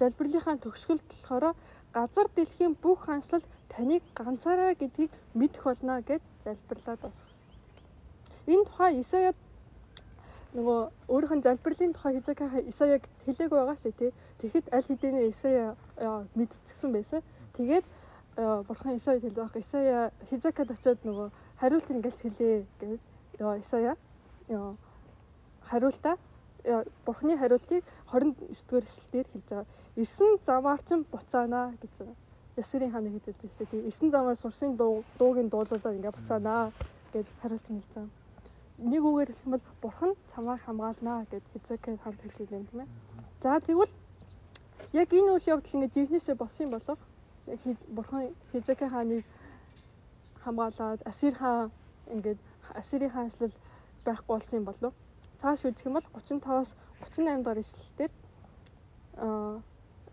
[0.00, 1.54] залбирлынхаа төгсгөлд болохоор
[1.94, 7.48] газар дэлхийн бүх ханслал таныг ганцаараа гэдгийг мэдэх болно гэж залбирлаад босгосон.
[8.46, 9.36] Энэ тухай Исаяд
[10.54, 14.12] нөгөө өөрийнх нь залбирлын тухай Хизекиа Исаяг хэлээгүй байгаа шүү дээ.
[14.38, 15.76] Тэгэхэд аль хэдийнэ Исая
[16.36, 17.22] мэдчихсэн байсан.
[17.56, 17.84] Тэгээд
[18.68, 19.62] бурхан Исаяд хэлж байгаа.
[19.64, 21.28] Исая Хизекиад очиод нөгөө
[21.58, 23.00] хариулт ингээс хэлээ гэж
[23.64, 23.96] Исая
[25.68, 26.16] хариултаа
[27.04, 29.66] Бурхны хариултыг 29-р эшлэлээр хэлж байгаа.
[29.96, 32.16] Ирсэн замаар ч буцаанаа гэж байгаа.
[32.56, 33.68] Ясэрийн хааны хэдэд байна.
[33.70, 36.72] Тэгээ ирсэн замаар сурсын дуугийн дуулуулаад ингээ буцаанаа
[37.12, 38.10] гэж хариулт хэлж байгаа.
[38.80, 42.88] Нэг үгээр хэлэх юм бол Бурхан чамайг хамгаалнаа гэж Хизекийн хамт хэлээд байна тийм ээ.
[43.42, 43.92] За тэгвэл
[44.92, 46.98] яг энэ үйл явдал ингээ жинхнээсээ болсон юм болов
[47.96, 49.24] Бурхан Хизекийн хааныг
[50.42, 51.70] хамгаалаад Асир хаан
[52.08, 52.38] ингээд
[52.74, 53.52] Асирийн хаанчлал
[54.04, 54.92] байхгүй болсон юм болов.
[55.40, 56.70] Цааш үзэх юм бол 35-аас
[57.02, 58.12] 38 дахь эшлэлээр
[59.24, 59.62] аа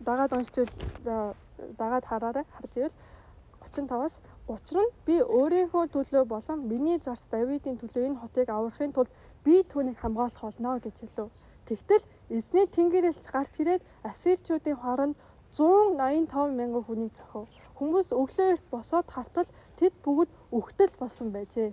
[0.07, 0.69] дагаад уншиж
[1.79, 2.95] дагаад хараарай харж ивэл
[3.61, 4.15] 35-аас
[4.47, 9.11] учир нь би өөрийнхөө төлөө болон миний зарц Давидын төлөө энэ хотыг аврахын тулд
[9.45, 11.29] би түүнийг хамгаалах болно гэж хэлв.
[11.67, 12.03] Тэгтэл
[12.37, 15.15] эзний тэнгэрэлч гарч ирээд ассирчуудын хооронд
[15.57, 17.47] 185 мянган хүнийг зохив.
[17.77, 21.71] Хүмүүс өглөө эрт босоод хартал тэд бүгд өгтөл болсон байжээ.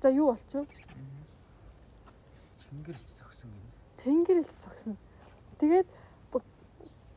[0.00, 0.66] За юу болчих вэ?
[2.70, 3.70] Тэнгэрэлч зогсон гэнэ.
[4.04, 4.96] Тэнгэрэлч зогсон.
[5.60, 5.88] Тэгээд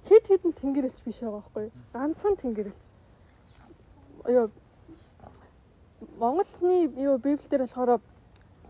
[0.04, 1.72] хэд хэдэн тэнгэрэлч биш байгаа байхгүй юу?
[1.94, 2.80] Ганцхан тэнгэрэлч.
[4.28, 4.52] Юу
[6.20, 8.02] Монголны юу Библиэлд болохоор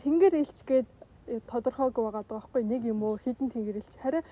[0.04, 0.88] тэнгэрэлч гээд
[1.49, 4.23] тодорхойг байгаа байхгүй нэг юм уу хідэн тэнгэрэлч харин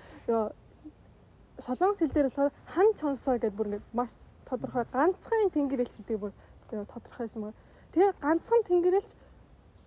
[1.58, 4.10] солонгос хэл дээр болохоор хан чонсоо гэдээ бүр ингэ маш
[4.46, 6.32] тодорхой ганцхан тэнгэрэлч гэдэг бүр
[6.70, 7.58] тодорхойсон байна.
[7.92, 8.62] Тэгээ ганцхан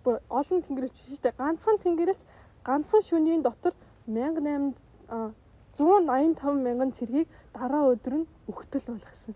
[0.06, 1.34] тэнгэрэлч олон тэнгэрч шүү дээ.
[1.38, 2.20] Ганцхан тэнгэрч
[2.64, 3.74] ганцхан шөнийн дотор
[4.06, 5.34] 1800
[5.76, 9.34] 185 мянган цэргийг дараа өдөр нь өгтөл болгосон.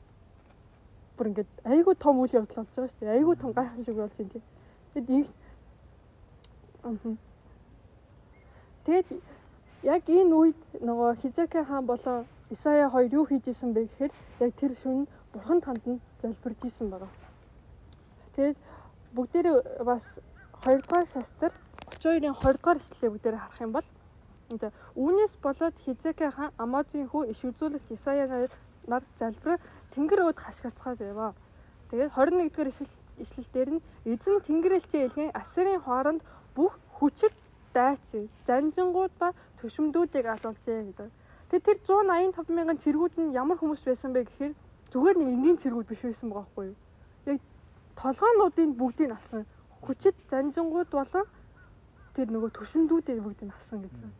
[1.16, 3.16] бүр ингээд айгүй том үйл явдал болж байгаа шүү дээ.
[3.18, 4.44] Айгүй том гайхал шиг болж байна тийм.
[4.94, 5.28] Тэгэд их
[8.84, 9.08] Тэгэд
[9.82, 14.52] яг энэ үед нөгөө Хизекэ хаан болоо Исая хоёр юу хийж исэн бэ гэхээр яг
[14.56, 17.12] тэр шүн бурхан танд нь залбирж исэн байгаа.
[18.34, 18.56] Тэгээд
[19.14, 20.18] бүгдээрээ бас
[20.64, 21.52] 2 дугаар шастар
[21.88, 23.86] 32-ын 20 дугаар эслэлийг бүгдээрээ харах юм бол
[24.52, 28.28] энэ үүнээс болоод Хизекэ хаан Амазын хүү иш үзүүлэгч Исая
[28.84, 29.58] нар залбираа
[29.94, 31.32] тэнгэр өөд хашгирцгааж яваа.
[31.88, 32.68] Тэгээд 21 дугаар
[33.24, 36.20] эслэл дээр нь эзэн тэнгэрэлчээ илгэн Ассирын хооронд
[36.52, 37.32] бүх хүчит
[37.72, 38.12] дайц
[38.44, 39.32] занжингууд ба
[39.64, 41.08] төшмдүүдийг алуулжээ гэдэг.
[41.48, 44.52] Тэгээд тэр 185 мянган цэргүүд нь ямар хүмүүс байсан бэ гэхээр
[44.92, 46.76] зүгээр нэг энгийн цэргүүд биш байсан байгаа байхгүй юу?
[47.26, 47.40] Яг
[47.96, 49.46] толгоонуудын бүгдийг алсан.
[49.80, 51.26] Хүчит занжингууд болон
[52.14, 54.12] тэр нөгөө төшмдүүдийг бүгдийг алсан гэсэн.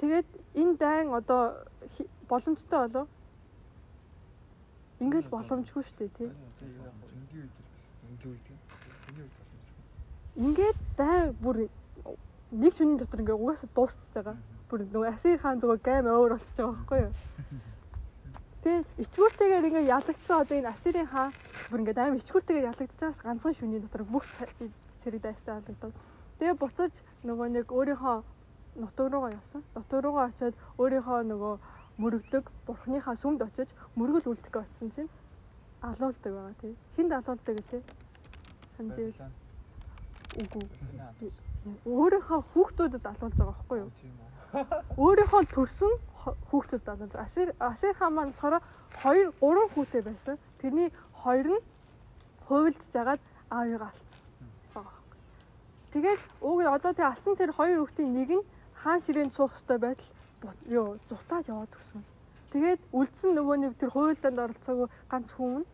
[0.00, 1.68] Тэгээд энэ дайн одоо
[2.28, 3.08] боломжтой болов?
[5.00, 6.30] Ингээл боломжгүй шүү дээ тий.
[10.36, 11.68] Ингээд дайн бүр
[12.52, 14.36] нэг шөнийн дотор ингээ угаасаа дуусчихж байгаа.
[14.68, 17.12] Бүр нөгөө Асир хаан зүгээр гайм өөр болчихж байгаа байхгүй юу?
[18.66, 21.30] Тэгээ ичгүүртэйгээр ингээ ялагдсан одоо энэ Асирын хаан
[21.70, 24.26] бүр ингээ аим ичгүүртэйгээр ялагдчихж байгаас ганцхан шөнийн дотор бүх
[25.06, 25.94] цэрэг дайстай ялагдав.
[26.42, 26.90] Тэгээ буцаж
[27.22, 28.16] нөгөө нэг өөрийнхөө
[28.82, 29.62] нутаг руугаа явсан.
[29.70, 31.54] Нутаг руугаа очиод өөрийнхөө нөгөө
[32.02, 35.10] мөрөгдөг бурхныхаа сүмд очиж мөргөл үлдэхгээ очисон чинь
[35.86, 36.74] алуулдаг байгаа тий.
[36.98, 37.82] Хинд алуулдаг гэлээ?
[38.74, 39.14] Санжээ.
[40.42, 40.66] Үгүй
[41.86, 43.90] өөрийнхөө хүүхдүүдэд алуулж байгаа байхгүй юу?
[44.96, 45.92] Өөрийнхөө төрсөн
[46.50, 47.14] хүүхдүүдэд алуулж.
[47.14, 48.62] Асир Асир хаан маань болохоор
[49.02, 50.38] 2 3 хүүтэй байсан.
[50.60, 50.90] Тэрний
[51.22, 51.64] хоёр нь
[52.46, 54.86] хувилдж жагаад аавыгаа алдсан.
[55.92, 58.46] Тэгээд ууг одоо тэг алсан тэр хоёр хүүхдийн нэг нь
[58.82, 60.10] хаан ширээнд суух хэрэгтэй байтал
[60.68, 62.02] юу зутаад яваад өгсөн.
[62.52, 65.64] Тэгээд үлдсэн нөгөө нэг тэр хуйлдаанд оролцоогүй ганц хүн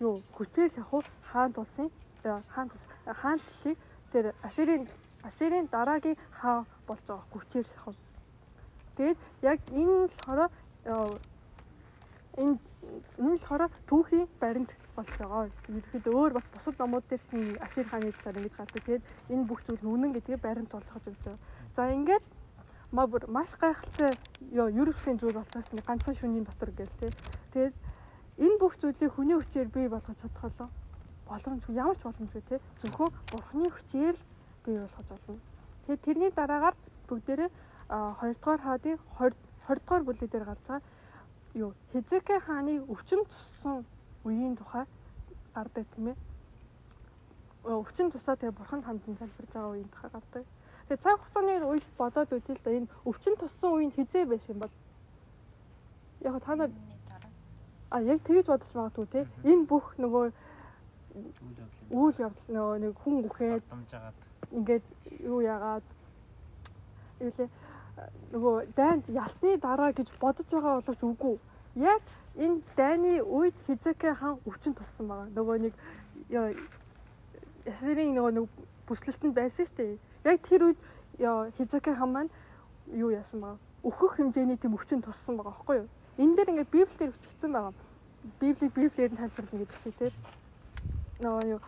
[0.00, 1.88] юу хүчээр шахуу хаан тулсын
[2.24, 2.68] хаан
[3.06, 3.78] хаан цэлийг
[4.12, 4.84] тэр Аширын
[5.28, 7.96] Асирийн дараагийн хаа болж байгаа хүчээр шахав.
[8.96, 10.50] Тэгээд яг энэ болохоор
[12.36, 12.56] энэ
[13.18, 15.50] энэ болохоор түүхийн баримт болж байгаа.
[15.68, 18.82] Ерхэд өөр бас бусад номууд дээр чинь Асир хааны талаар ингэж гардаг.
[18.84, 21.40] Тэгээд энэ бүх зүйл үнэн гэдгийг баримт болгож өгч байгаа.
[21.76, 22.24] За ингээд
[22.92, 24.12] ма бүр маш гайхалтай
[24.52, 27.12] ёо ерөөсийн зүйл болтоос нэг ганцхан шөнийн дотор гээл тээ.
[27.52, 27.74] Тэгээд
[28.44, 30.68] энэ бүх зүйлийг хүний хүчээр бий болгож чадхалаа.
[31.28, 32.60] Боломжгүй ямар ч боломжгүй тээ.
[32.80, 34.22] Зөвхөн бурхны хүчээр л
[34.66, 35.38] бий болгож болно.
[35.86, 36.76] Тэгээд тэрний дараагаар
[37.08, 37.50] бүгдээрээ
[37.88, 39.34] 2 дугаар хаадын 20
[39.68, 40.82] 20 дугаар бүлэг дээр гарч байгаа
[41.54, 43.84] юу Хизекэ хааны өвчин туссан
[44.24, 44.84] үеийн тухай
[45.54, 46.16] гардаг тийм ээ.
[47.64, 50.44] Өвчин тусаа тэгээ бурхан хандан залбирж байгаа үеийн тухай гардаг.
[50.88, 54.74] Тэгээ цаг хугацааны үед бодоод үзэл та энэ өвчин туссан үеийн хизээ байсан юм бол
[56.20, 56.70] яг та нар
[57.90, 60.24] а яг тэгэж бодож магадгүй те энэ бүх нөгөө
[61.90, 63.64] үйл явдал нөгөө нэг хүн үхээд
[64.52, 64.84] ингээд
[65.24, 65.86] юу яагаад
[67.20, 67.48] юулээ
[68.32, 71.36] нөгөө дайнд ялсны дараа гэж бодож байгаа боловч үгүй.
[71.76, 72.02] Яг
[72.36, 75.28] энэ дайны үед Хизекэ хаан өвчин туссан байгаа.
[75.32, 75.74] Нөгөө нэг
[77.64, 78.46] ясэрийн нөгөө нэг
[78.88, 79.98] бүслэлтэнд байсан шүү дээ.
[80.28, 80.78] Яг тэр үед
[81.56, 82.32] Хизекэ хаан маань
[82.92, 83.58] юу яасан байгаа.
[83.82, 85.88] Өөхөх хэмжээний тийм өвчин туссан байгаа байхгүй юу?
[86.20, 87.72] Энэ дээр ингээд библиэр өчгдсэн байгаа.
[88.40, 90.14] Библийг библиэр нь тайлбарлана гэдэг шиг тийм.
[91.20, 91.60] Нөгөө юу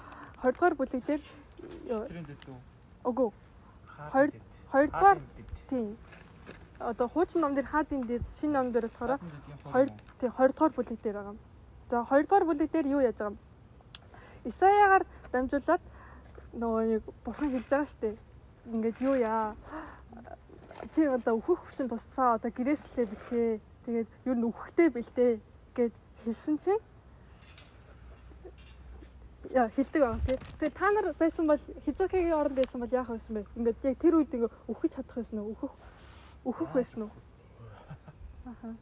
[0.45, 1.23] 20 дугаар бүлэг дээр
[3.05, 3.31] Үгүй.
[4.13, 4.33] 2
[4.73, 5.19] 2дугаар
[5.69, 5.97] тийм.
[6.79, 9.21] Одоо хуучин ном дээр хаадын дээр шинэ ном дээр болохоор
[9.73, 9.87] 2
[10.21, 11.37] тийм 20 дугаар бүлэг дээр байгаа.
[11.91, 13.39] За 2 дугаар бүлэг дээр юу яаж байгаа юм?
[14.45, 15.83] Исаягаар дамжуулаад
[16.55, 18.17] нөгөө нэг бурхан хэлж байгаа шүү дээ.
[18.73, 19.55] Ингээд юу яа?
[20.95, 23.61] Чи одоо өөхөх хүчин туссаа одоо гэрээслээ бичээ.
[23.85, 25.31] Тэгээд юу н өөхтэй бэлдээ
[25.75, 26.83] гэд хэлсэн чинь
[29.49, 30.39] хилдэг байгаа тий.
[30.61, 33.47] Тэгээ та нар байсан бол хизокигийн оронд байсан бол яах байсан бэ?
[33.57, 35.53] Ингээд яг тэр үед ингээ өөхөж чадах байсан уу?
[35.57, 35.73] Өөхөх
[36.45, 37.13] өөхөх байсан уу?
[38.45, 38.75] Аха.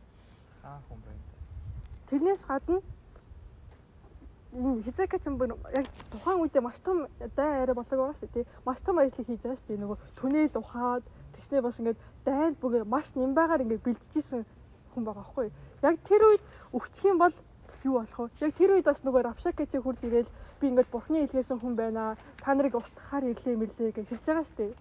[0.64, 1.22] Аа хүн байна.
[2.10, 2.82] Тэрнээс гадна
[4.56, 8.46] хизака ч юм яг тухайн үедээ маш том дай арай болог байгаа шүү тий.
[8.64, 9.76] Маш том ажлыг хийж байгаа шүү тий.
[9.76, 11.04] Нөгөө түнэл ухаад
[11.36, 14.46] тэгснээ бас ингээд дайнд бүгэ маш нямбагаар ингээд бэлтжижсэн
[14.94, 15.52] хүн байгаа байхгүй.
[15.82, 17.34] Яг тэр үед өгчих юм бол
[17.86, 18.50] юу болох вэ?
[18.50, 22.18] Яг тэр үед бас нөгөө Равшакэцээ хурж ирээл би ингээд бурхны илгээсэн хүн байна.
[22.42, 24.72] Та нарыг устгахаар ирлээ мэрлээ гэж хэлж байгаа шүү дээ.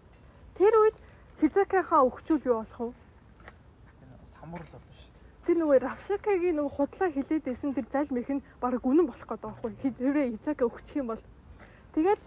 [0.58, 0.96] Тэр үед
[1.40, 2.94] Хизакахаа өгчүүл юу болох вэ?
[4.34, 5.46] Самуурал болно шүү дээ.
[5.46, 9.46] Тэр нөгөө Равшакагийн нөгөө худлаа хилээд байсан тэр залм их нь баг үнэн болох гэдэг
[9.46, 9.72] байхгүй.
[9.84, 11.24] Хэрвээ Хизака өгчих юм бол
[11.94, 12.22] тэгээд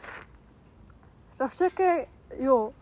[1.38, 2.06] Равшака
[2.38, 2.72] юу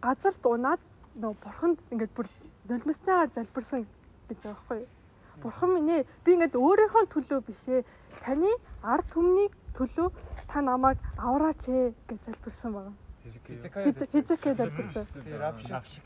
[0.00, 0.80] газар дунаад
[1.16, 2.28] нөгөө бурханд ингээд бүр
[2.68, 3.86] нулимснаагаар залбирсан
[4.28, 4.95] гэж байгаа байхгүй юу?
[5.42, 7.84] Бурхан минь ээ би ингээд өөрийнхөө төлөө биш ээ.
[8.24, 8.50] Таны
[8.82, 10.08] ард түмний төлөө
[10.48, 12.94] та намайг авраач ээ гэж залбирсан байгаа.
[13.26, 15.06] Хизэкэ залбирсан.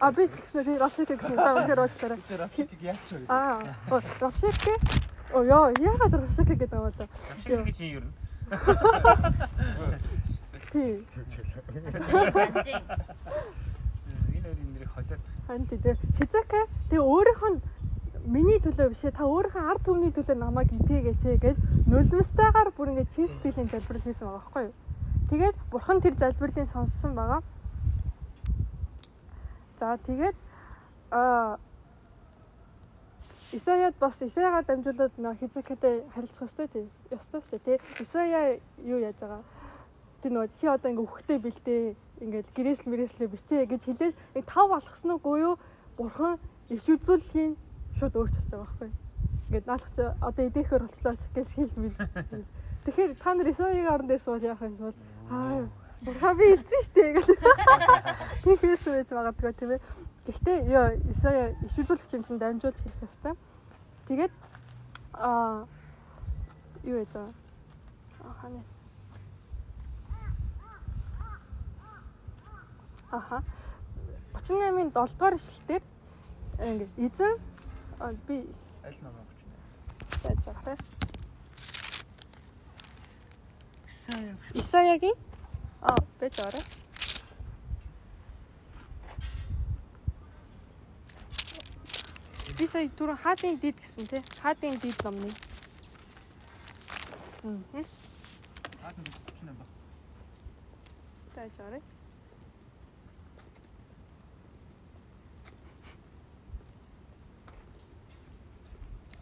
[0.00, 2.18] А би тэгсэн тийм Рафшик гэсэн заа үнэхээр уучлаарай.
[2.38, 3.28] Рафшикийг яач вэ?
[3.28, 3.60] Аа,
[4.20, 4.56] Рафшик
[5.32, 7.06] Оо яа, яагаад Рафшик гэдэг юм бэ?
[7.06, 8.14] Рафшик гэж юм ер нь.
[10.72, 11.06] Тийм.
[14.32, 15.20] Энэ хоёрын нэрийг холиод.
[15.46, 17.50] Харин тийм Хизэкэ тэгээ өөрийнхөө
[18.26, 21.56] миний төлөө биш ээ та өөрийнхөө ард түмний төлөө намайг итгээгээч гэж
[21.88, 24.74] нулимстайгаар бүр ингээд чиз биелийн залбирал хийсэн байгаа байхгүй юу?
[25.30, 27.40] Тэгээд бурхан тэр залбирлыг сонссон байгаа.
[29.78, 30.36] За тэгээд
[31.10, 31.58] а
[33.52, 36.86] Исаяд бас Исаягаар дамжуулаад нөө Хизекэтэй харилцах ёстой тий.
[37.10, 38.04] Ёстой шүү дээ тий.
[38.04, 39.42] Исая юу яаж байгаа?
[40.22, 41.94] Тэр нөө чи одоо ингээ хөхтэй бэлдээ.
[42.20, 45.54] Ингээд гэрээсл мэрээслээ бичээ гэж хэлээд яг тав алхсан уу юу?
[45.98, 46.38] Бурхан
[46.70, 47.58] иш үзүүлэхийн
[48.00, 48.90] шууд өөрчлөж байгаа байхгүй.
[49.52, 51.96] Ингээд наадах чи одоо эдээхээр болчлоо гэж хэлмэл.
[52.84, 57.26] Тэгэхээр та нар Исаягийн оронд эсвэл яах юм бол аа би хэлсэн шүү дээ гэж.
[58.44, 59.80] Тийхээс байж магадгүй тийм ээ.
[60.24, 63.34] Гэхдээ ёо Исая иш үзүүлэх юм чинь дамжуулж хэлэх ёстой.
[64.08, 64.32] Тэгээд
[65.12, 65.68] аа
[66.88, 67.28] юу байгаа?
[68.24, 68.64] Аа ханаа.
[73.12, 73.42] Аха.
[74.40, 75.84] 38-ын 7 дугаар ишлэлээр
[76.64, 77.34] ингээд эзэн
[78.26, 78.48] би
[78.84, 79.56] Аль намайг хүч нэ.
[80.24, 80.84] яаж байгаа те.
[83.88, 84.36] Исая.
[84.54, 85.18] Исаягийн
[85.82, 86.64] аа байж байгаа.
[92.58, 94.22] Би сая түрүү хаадын дид гэсэн тий.
[94.40, 95.30] Хаадын дид номны.
[97.44, 97.84] Мм.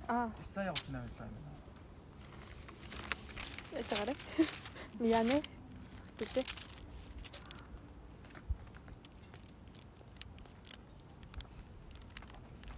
[0.09, 0.49] Хаад нь хүч нэ ба.
[0.49, 0.49] Тааж байгаа.
[0.49, 1.37] Аа, Исая хүч нэ байна.
[3.75, 4.17] яаж байгаа.
[5.19, 5.37] Яне.
[6.19, 6.45] Тэгтээ.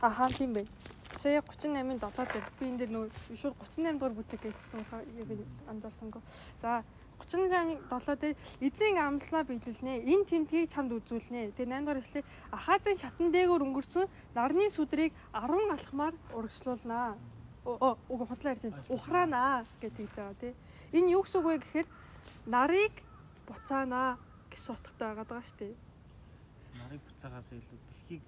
[0.00, 0.66] Ахаа тийм бай.
[1.20, 4.80] Сая 38-ын 7 дээр би энэ дээр нөгөө шууд 38 дугаар бүтээг хийсэн
[5.20, 6.22] яг анзаарсангүй.
[6.62, 6.80] За
[7.20, 10.08] 38-ын 7 дээр эзэн амслаа биелүүлнэ.
[10.08, 11.52] Энэ тэмдгийг чамд үзүүлнэ.
[11.54, 12.24] Тэгээ 8 дугаар ишлээ
[12.56, 17.16] Ахазын шатан дээгүүр өнгөрсөн нарны сүдрийг 10 алхмаар урагшлуулнаа.
[17.64, 18.84] Оо уг хутлаа ярьж байна.
[18.88, 20.54] Ухраанаа гэж хэлж байгаа тий.
[20.96, 21.88] Энэ юу гэсэн үг вэ гэхээр
[22.48, 22.94] нарыг
[23.46, 24.16] буцаанаа
[24.50, 25.74] гэж утгатай байгаа даа шүү дээ.
[26.80, 28.24] Нарыг буцаагаас илүү дэлхийг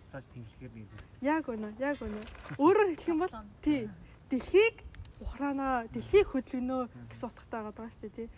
[0.00, 0.88] буцааж тэнглэхээр нэг.
[1.20, 2.20] Яг үнэ, яг үнэ.
[2.58, 3.90] Өөрөөр хэлэх юм бол тий.
[4.30, 4.76] Дэлхийг
[5.20, 8.28] ухраанаа, дэлхийг хөдөлгөнөө гэсэн утгатай байгаа даа шүү дээ тий.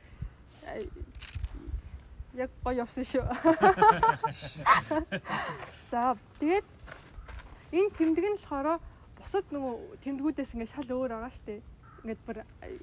[2.37, 3.23] Яг гоё явсан шүү.
[5.91, 6.67] За, тэгээд
[7.73, 8.69] энэ тэмдэг нь болохоор
[9.17, 11.61] бусад нөгөө тэмдгүүдээс ингээд шал өөр байгаа шүү дээ.
[12.05, 12.39] Ингээд бүр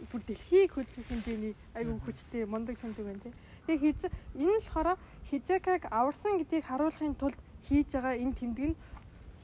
[0.10, 3.34] бүр дэлхийг хөдөлгөх хэмжээний айгүй хүчтэй мундаг тэмдэг байна тий.
[3.68, 4.02] Тэгээ хийз
[4.36, 4.98] энэ нь болохоор
[5.30, 8.78] Хизекаг аварсан гэдгийг харуулахын тулд хийж байгаа энэ тэмдэг нь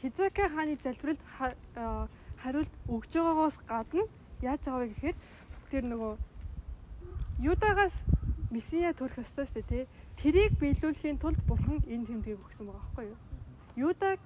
[0.01, 1.21] Хизека хааны залбиралд
[2.41, 4.03] хариулт өгж байгаагаас гадна
[4.41, 5.17] яаж байгаа вэ гэхээр
[5.71, 6.13] тэр нөгөө
[7.39, 7.95] Юдагаас
[8.51, 9.83] Месиа төрөх ёстой шүү дээ тий.
[10.19, 13.19] Тэрийг биелүүлэхийн тулд бурхан энэ тэмдгийг өгсөн байгаа байхгүй юу?
[13.89, 14.19] Юдаг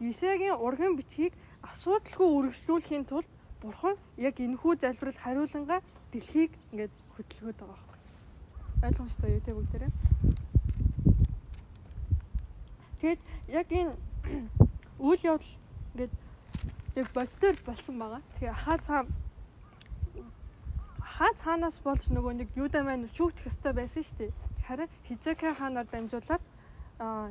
[0.00, 3.28] Исагийн урган бичгийг асуудалгүй үргэлжлүүлэхийн тулд
[3.62, 5.80] бурхан яг энэхүү залбирал хариулангаа
[6.12, 7.98] дэлхийг ингээд хөдөлгөөд байгаа байхгүй.
[8.84, 9.92] Ойлгомжтой юу те бүгдээрээ.
[13.00, 13.92] Тэгэд яг энэ
[15.06, 15.52] үйл явдал
[15.94, 16.12] ингээд
[16.96, 18.22] яг бодтоор болсон байгаа.
[18.38, 19.00] Тэгээ ахаа цаа
[21.02, 24.32] ахаа цаанаас болж нөгөө нэг юуда маань шүүгдэх ёстой байсан шүү дээ.
[24.66, 26.44] Харин Хизека хаанаар дамжуулаад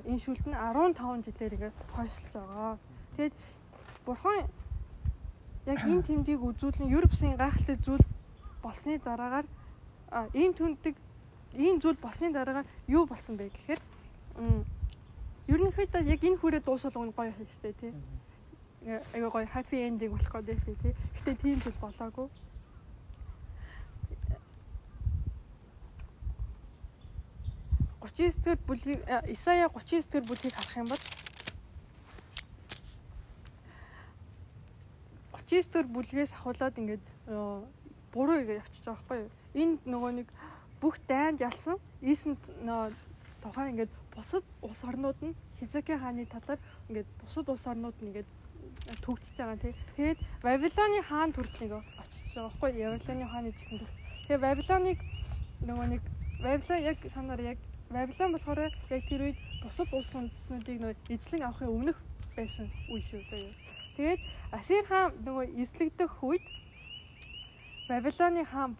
[0.07, 2.77] энэ шүлт нь 15 жилээр ингээд хойшлж байгаа.
[3.15, 3.35] Тэгэд
[4.05, 4.47] бурхан
[5.65, 8.03] яг энэ тэмдгийг үзүүлэн Европсын гайхалтай зүйл
[8.63, 9.47] болсны дараагаар
[10.35, 10.95] ийм түндэг
[11.55, 13.81] ийм зүйл болсны дараагаар юу болсон бэ гэхээр
[15.47, 17.93] ерөнхийдөө яг энэ хүрээ дуусгал гоё штэ тий.
[18.83, 20.93] Айгаа гоё happy ending болох гэдэг штэ тий.
[21.15, 22.27] Гэтэ тийм зүйл болоогүй.
[28.43, 31.03] дэх бүлгийг Исая 39 дэх бүлгийг харах юм бол
[35.47, 37.05] 39 дэх бүлгээс ахуулаад ингээд
[38.13, 39.31] буруу игээ явчихж байгаа байхгүй юу?
[39.53, 40.27] Энд нөгөө нэг
[40.81, 42.37] бүх дайнд ялсан ийсэн
[43.41, 48.29] тухайн ингээд бусад улс орнууд нь Хизекийн хааны талаар ингээд бусад улс орнууд нь ингээд
[49.05, 49.73] төгсөж байгаа тий.
[49.97, 52.71] Тэгээд Вавилоны хаан төрөлийг очиж байгаа байхгүй?
[52.83, 53.97] Вавилоны хааны чихэн төрөл.
[54.27, 54.99] Тэгээд Вавилоныг
[55.67, 56.01] нөгөө нэг
[56.43, 57.57] Вавилон яг санаар яг
[57.89, 61.97] Вавилон болохоор яг тэр үед бусад улс үндэстнүүдийг нөгөө эзлэн авахын өмнөх
[62.35, 63.53] байсан үе шүү заяа.
[63.97, 66.45] Тэгээд Асир хаан нөгөө эслэгдэх үед
[67.87, 68.71] Бабилоны хаан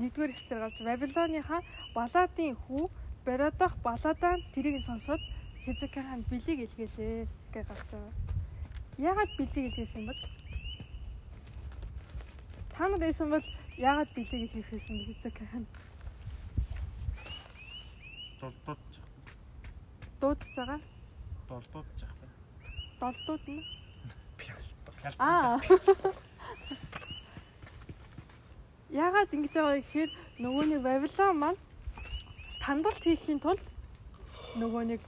[0.00, 1.62] нэгдүгээр эслэр гарч Бабилоны хаан
[1.94, 2.90] Баладын хүү
[3.24, 5.22] Бородох Баладаан тэрийг сонсоод
[5.64, 8.33] Хизекия хаан бэлийг илгээлээ гэж гарч байгаа.
[8.98, 10.20] Яагаад бэлийг илгээсэн юм бол?
[12.74, 13.44] Та нар байсан бол
[13.78, 15.66] яагаад бэлийг илгээх байсан бэ Хизекия хаан?
[18.40, 18.78] Дулдууд
[20.20, 20.80] Дуудаж байгаа.
[21.48, 22.30] дулдууд жах бай.
[23.00, 23.64] Долдууд нь.
[25.18, 25.60] Аа.
[29.04, 31.60] Яагаад ингэж байгаа гэхээр нөгөөний Вавилон маань
[32.62, 33.60] тандалт хийхийн тулд
[34.56, 35.00] нөгөө нэг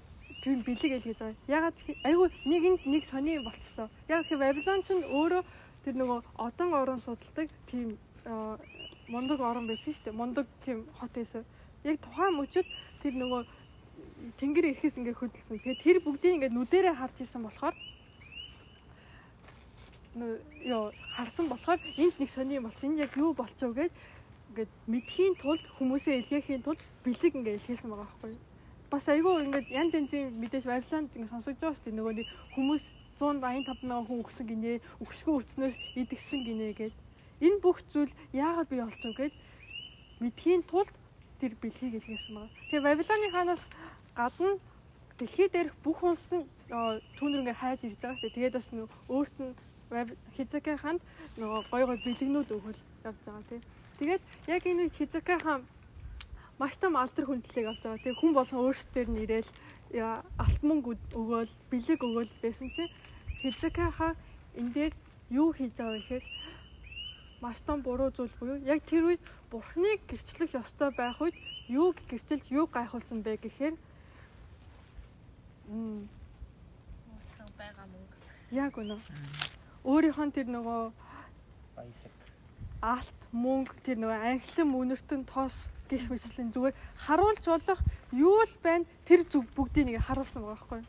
[0.46, 1.34] тийм бэлэг ил гэж байгаа.
[1.50, 3.90] Ягаад айгүй нэгэнд нэг сони болчихлоо.
[4.06, 5.42] Яг тэгэхээр Вавилон ч өөрөө
[5.82, 7.98] тэр нөгөө одон орон судалдаг тийм
[9.10, 10.14] мундаг орон байсан шүү дээ.
[10.14, 11.42] Мундаг тийм хот байсан.
[11.82, 12.66] Яг тухайн мөчөд
[13.02, 13.42] тэр нөгөө
[14.38, 15.58] тэнгэр ирэхээс ингээ хөдөлсөн.
[15.58, 17.74] Тэгэхээр тэр бүгдийг ингээ нүдэрээ харж исэн болохоор
[20.62, 22.94] ёо харсан болохоор энд нэг сони болсон.
[22.94, 23.92] Энд яг юу болчихоо гэд
[24.54, 28.42] ингээд мэдхийн тулд хүмүүсээ илгээхийн тулд бэлэг ингээд илгээсэн байгаа байхгүй юу?
[28.90, 31.98] Бас айгүй ингээд янз янзын мэдээж Вавилонд ингээд сонсогдож байгаа шүү дээ.
[31.98, 32.84] Нөгөө нэг хүмүүс
[33.18, 34.72] 185 мянган хүн өгсөн гинэ,
[35.02, 36.94] өгшгөө өцнөөс идэгсэн гинэ гэд.
[37.40, 39.34] Энэ бүх зүйл яагаад бий болчихоо гэд
[40.20, 40.92] мэдхийн тулд
[41.40, 42.52] тэр бэлгийг илгээсэн байгаа.
[42.70, 43.62] Тэгээ Вавилоны хаанаас
[44.14, 44.50] гадна
[45.18, 46.44] дэлхий дээрх бүх улс нь
[47.16, 48.36] түүнэр ингээ хайж ирж байгаа шүү дээ.
[48.36, 49.52] Тэгээд бас нөгөө өөрт нь
[50.34, 51.00] Хизекэ хаанд
[51.38, 53.62] нөгөө гой гой бэлгнүүд өгөл явж байгаа тийм.
[53.98, 55.62] Тэгээд яг энэ үед Хизекэ хаан
[56.58, 58.02] маш том алдар хүндлэлийг авч байгаа.
[58.02, 59.50] Тэгээ хүн болгон өөрсдөр нь ирээл
[60.42, 62.92] алт мөнгө өгөөл, бэлэг өгөөл байсан чинь
[63.40, 64.16] Хизекэ хаан
[64.56, 64.92] энэ дээр
[65.30, 66.24] юу хийж байгаа гэхээр
[67.40, 71.36] маш том буруу зүйл буюу яг тэр үед бурхныг гэрчлэх ёстой байх үед
[71.68, 73.74] юуг гэрчилж юуг гайхуулсан бэ гэхээр
[75.68, 76.08] м
[77.58, 78.16] байгаа мөнгө.
[78.52, 78.96] яг үнэ
[79.84, 80.80] өөрийнх нь тэр нөгөө
[81.76, 82.12] Баялаг.
[82.80, 85.56] алт мөнгө тэр нөгөө анхлан үнэртэн тоос
[85.90, 86.74] гэх мэтлэн зүгээр
[87.06, 87.80] харуулж болох
[88.12, 90.82] юу л байна тэр зүг бүгдийг нэг харуулсан байгаа байхгүй.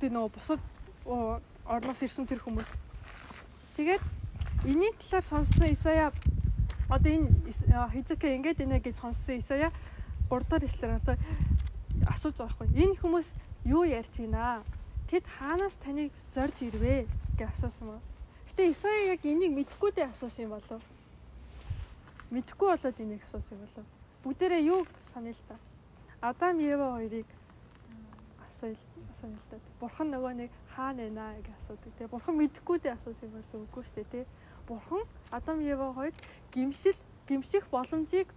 [0.00, 0.60] Тэр нөгөө бусад
[1.04, 2.68] оо, орноос ирсэн тэр хүмүүс.
[3.76, 4.02] Тэгээд
[4.64, 6.12] энэний талаар сонссон Исая
[6.88, 7.52] одоо энэ
[7.92, 9.70] Хизекэ ингэжийнэ гэж сонссон Исая
[10.30, 10.98] 3 дахь эслэр
[12.06, 12.68] асууж байгаа байхгүй.
[12.74, 13.28] Энэ хүмүүс
[13.64, 14.62] юу ярьж байна?
[15.08, 17.06] Тэд хаанаас таныг зорж ирвэ
[17.38, 18.06] гэж асуусан байна.
[18.52, 20.82] Гэтэ Исая яг энийг мэдэхгүй дээ асуусан юм болов.
[22.30, 23.86] Мэдэхгүй болоод энийг асуусан болов.
[24.22, 25.56] Бүгдээрээ юу санаа л та.
[26.20, 27.28] Адам Ева хоёрыг
[28.44, 29.56] асууя асууя л та.
[29.80, 31.92] Бурхан нөгөө нэг хаана байна гэж асуудаг.
[31.96, 34.24] Тэгээ бурхан мэдэхгүй дээ асуусан бол үгүй шүү дээ тий.
[34.68, 36.14] Бурхан Адам Ева хоёр
[36.52, 38.28] гимшил гимших боломжийг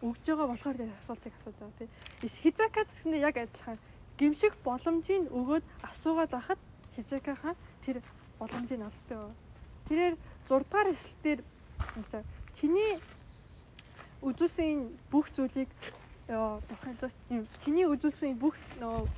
[0.00, 1.88] өгж байгаа болохоор тэр асуултыг асуудаг тий.
[2.22, 3.78] Хизакад гэсэндээ яг адилхан
[4.18, 6.60] гимших боломжийг өгөөд асуугаад байхад
[6.96, 8.00] Хизака хаан тэр
[8.38, 9.34] боломжийг байна.
[9.88, 10.14] Тэрээр
[10.48, 11.40] 6 дугаар эшлэлээр
[12.10, 12.24] за
[12.62, 13.02] чиний
[14.22, 15.66] үзүүлсэн бүх зүйлийг
[16.30, 16.94] бурхан
[17.34, 19.10] юм чиний үзүүлсэн бүх нөө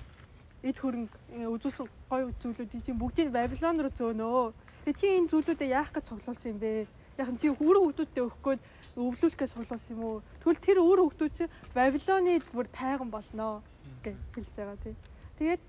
[0.64, 4.56] эд хөрөнгө э, үзүүлсэн гой зүйлүүдийг чинь бүгдийг Бабилон руу зөөнөө.
[4.88, 6.88] Тэгээ чи энэ зүйлүүдээ яах гэж цуглуулсан юм бэ?
[7.20, 8.62] Яг нь чи хүүрэг хүмүүстэй өгөх гээд
[8.96, 10.24] өвлүүлэх гэж цуглуулсан юм уу?
[10.40, 13.60] Тэгвэл тэр өөр хүмүүс чинь Бабилоны бүр тайган болноо
[14.00, 14.96] гэж хэлж байгаа тий.
[15.36, 15.62] Тэгээд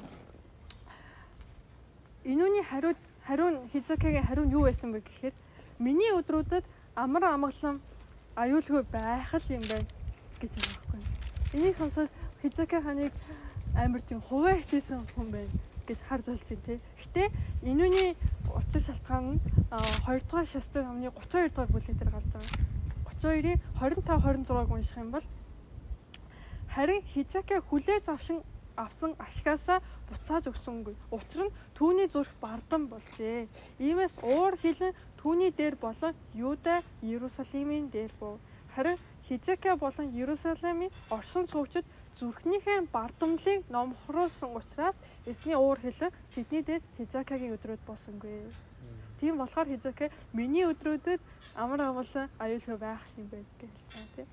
[2.72, 5.36] хариуд хариу нь Хизакагийн хариу нь юу байсан бэ гэхээр
[5.84, 6.64] миний өдрүүдэд
[6.96, 7.82] амар амгалан
[8.40, 9.88] аюулгүй байх л юм байна
[10.40, 11.02] гэж байгаа байхгүй.
[11.56, 12.10] Энийг сонсоод
[12.42, 13.14] Хизака ханыг
[13.76, 15.52] амар тийм хуваа хичээсэн хүн байна
[15.88, 16.80] гэж харж болж байна тий.
[17.04, 17.24] Гэтэ
[17.68, 18.16] инүүний
[18.48, 19.40] учир шалтгаан нь
[20.08, 22.52] 2 дугаар шастай номны 32 дугаар бүлэг дээр гарч байгаа.
[23.20, 25.26] 32-ийн 25 26-г унших юм бол
[26.72, 28.40] харин Хизака хүлээж авшин
[28.76, 30.96] авсан ашгаасаа буцааж өгсөнгүй.
[31.12, 33.48] Учир нь түүний зүрх бардан болжээ.
[33.80, 38.40] Иймээс уур хилэн түүний дээр болон Юда, Иерусалимийн дээр буу.
[38.76, 41.86] Харин Хизекя болон Иерусалимийн оршин суугчид
[42.20, 48.52] зүрхнийхээ бардамлыг номхруулсан учраас эсний уур хилэн тэдний дээр Хизекагийн өдрөд боосонгүй.
[49.20, 51.22] Тийм болохоор Хизекя миний өдрүүдэд
[51.56, 54.28] амар амгалан аюулгүй байх юм байна гэж байгаа тийм.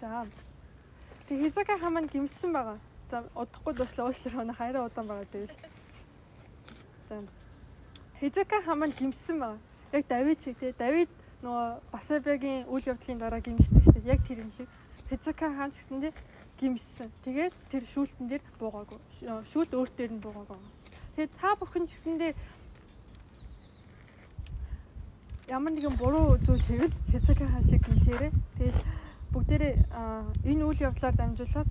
[0.00, 0.26] За
[1.32, 2.78] Тэг Хизака хамаа гимсэн байгаа.
[3.08, 5.56] За удахгүй дуслаа уушлах манай хайраа удаан байгаа тэгэл.
[7.08, 7.24] За
[8.20, 9.58] Хизака хамаа гимсэн байгаа.
[9.92, 11.08] Яг Давид шиг тий Давид
[11.40, 14.12] нөгөө Басабягийн үйл явдлын дараа гимсдэг шүү дээ.
[14.12, 14.68] Яг тэр юм шиг.
[15.08, 16.12] Хизака хаан ч гэсэндээ
[16.60, 17.08] гимсэн.
[17.24, 19.00] Тэгээд тэр шүүлтэн дээр буугаагүй.
[19.56, 20.60] Шүүлт өөр дээр нь буугаагүй.
[21.16, 22.32] Тэгээд та бүхэн ч гэсэндээ
[25.48, 28.32] ямар нэгэн буруу зүйл хийвэл Хизака хаан шиг гимшээрэй.
[28.60, 28.76] Тэгээд
[29.32, 29.74] бүгдээрээ
[30.50, 31.68] энэ үйл явдлаар дамжуулаад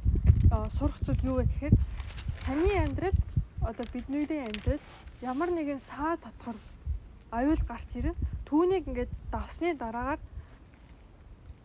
[0.78, 1.76] сурах зүйл юу вэ гэхээр
[2.46, 3.18] таны амьдрал
[3.62, 4.84] одоо бидний амьдрал
[5.22, 6.58] ямар нэгэн саа татхар
[7.32, 8.18] аюул гарч ирэн
[8.50, 10.22] түүнийг ингээд давсны дараагаар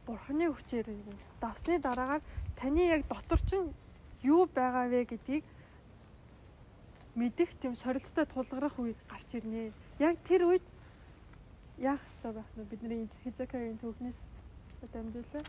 [0.07, 0.87] бурхны хүчээр
[1.41, 2.23] давсны дараагаар
[2.61, 3.73] таны яг дотор чинь
[4.23, 5.45] юу байгаа вэ гэдгийг
[7.17, 9.73] мэдэх тийм сорилттой тулгарх үе гарч ирнэ.
[9.99, 10.65] Яг тэр үед
[11.81, 14.19] яах ёстой байх нь бидний Хизакагийн төвхнээс
[14.93, 15.45] дамжуулаа.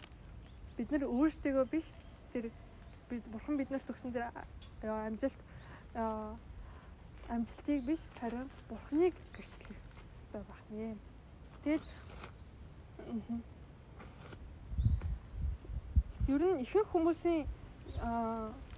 [0.78, 1.88] Бид нар өөрсдөө биш
[2.34, 2.52] тэр
[3.10, 5.40] бид бурхан биднэрт өгсөн тэр амжилт
[7.34, 9.80] амжилтыг биш харин бурхныг гэрчлэх
[10.34, 10.96] байх нэ.
[11.64, 11.86] Тэгээд
[16.28, 17.42] ер нь ихэнх хүмүүсийн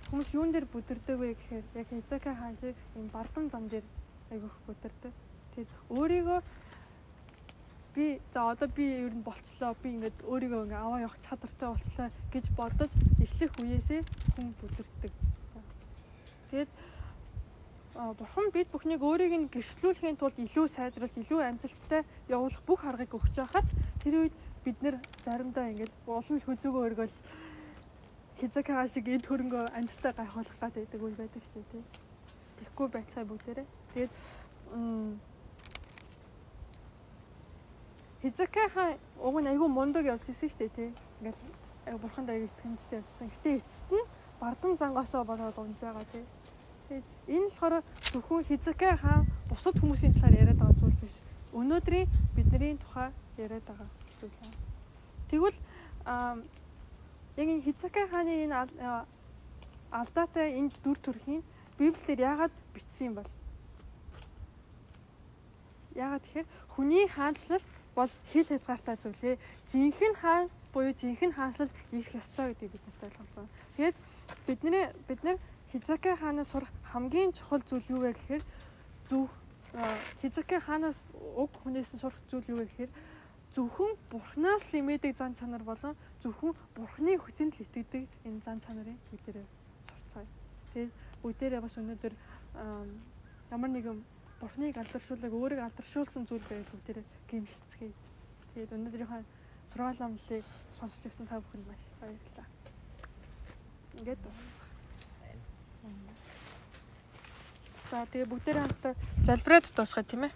[0.09, 3.85] хүмүүс юун дээр бүдэрдэг вэ гэхээр яг Хизака хаан шиг юм бардам зам дээр
[4.31, 5.13] айгүйх бүдэрдэг.
[5.53, 6.39] Тэгээд өөрийгөө
[7.95, 12.09] би за одоо би ер нь болчлоо би ингээд өөрийгөө ингээ аваа явах чадвартай болчлоо
[12.33, 12.91] гэж бодож
[13.23, 14.01] эхлэх үеэсээ
[14.35, 15.13] хүн бүдэрдэг.
[16.49, 16.71] Тэгээд
[18.19, 23.35] бурхан бид бүхнийг өөрийг нь гэрчлүүлэхийн тулд илүү сайжруулж илүү амжилттай явуулах бүх аргыг өгч
[23.41, 23.67] байхад
[24.03, 27.15] тэр үед бид нэр заримдаа ингээд улам хүзүүгөө өргөөл
[28.39, 31.83] хизакаа шиг эд хөрөнгөө амжилттай гайхуулах гэдэг үйл байдаг шүү дээ.
[32.59, 33.67] Тэгэхгүй байцгаа бүгдээрээ.
[33.93, 34.11] Тэгээд
[38.21, 40.89] хизакаа уг нь айгүй мундаг явж ирсэн шүү дээ тий.
[41.23, 43.31] Ингээл бурханд аяг итгэмжтэй явсан.
[43.31, 44.09] Гэтэ эцэст нь
[44.39, 46.25] бардам зангасаа болоод унжаагаа тий.
[46.89, 51.15] Тэгээд энэ болохоор зөвхөн хизакаа хаан бусад хүмүүсийн талаар яриад байгаа зүйл биш.
[51.53, 53.87] Өнөөдрийн бидний тухай яриад байгаа
[54.19, 54.35] зүйл.
[55.29, 55.57] Тэгвэл
[57.39, 59.05] яг энэ Хизакай хааны энэ
[59.91, 61.43] алдаатай энэ дүр төрхийг
[61.77, 63.29] Библиэр яагаад бичсэн юм бол?
[65.95, 67.63] Яагаад тэгэхээр хүний хаанчлал
[67.95, 69.37] бол хил хязгаартай зүйлээ.
[69.67, 73.47] Жинхэнэ хаан буюу жинхэнэ хаанчлал их ёстой гэдгийг бид нарт ойлгосон.
[73.77, 73.95] Тэгээд
[74.47, 75.37] бидний бид нар
[75.71, 78.43] Хизакай хаанаас сурах хамгийн чухал зүйл юу вэ гэхээр
[79.09, 79.29] зөв
[80.21, 80.97] Хизакай хаанаас
[81.37, 82.91] уг хүнээс сурах зүйл юу вэ гэхээр
[83.55, 88.97] зөвхөн бурхнаас л имээдэг зан чанар болон зөвхөн бурхны хүчинд л итгэдэг энэ зан чанарыг
[89.09, 89.45] бүгдээрээ
[89.89, 90.27] сурцгаая.
[90.73, 92.13] Тэгээд бүгдээрээ бас өнөөдөр
[93.53, 93.97] ямар нэгэн
[94.39, 97.93] бурхныг алдаршуулаг өөрийг алдаршуулсан зүйл байвал бүгдээрээ гимшицгээе.
[98.53, 99.21] Тэгээд өнөөдрийнхөө
[99.71, 100.45] сургаал амлалыг
[100.79, 102.47] сонсч ирсэн та бүхэнд маш баярлалаа.
[103.99, 104.23] Ингээд
[107.91, 108.93] За тэгээ бүгдээрээ хамтаа
[109.25, 110.33] залбираад дуусгая тийм ээ.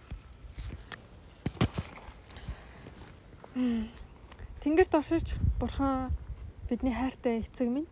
[4.65, 6.09] Тэнгэрт оршиж бурхан
[6.69, 7.87] бидний хайртай эцэг минь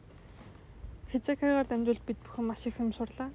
[1.12, 3.30] Хизакагаар дамжуул бид бүхэн маш их юм сурлаа.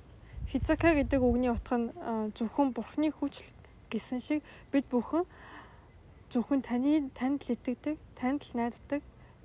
[0.50, 1.90] Хизака гэдэг үгний утга нь
[2.38, 3.50] зөвхөн бурхны хүчил
[3.90, 4.40] гэсэн шиг
[4.72, 5.26] бид бүхэн
[6.30, 9.02] зөвхөн таны танд л итгэдэг, танд л найддаг,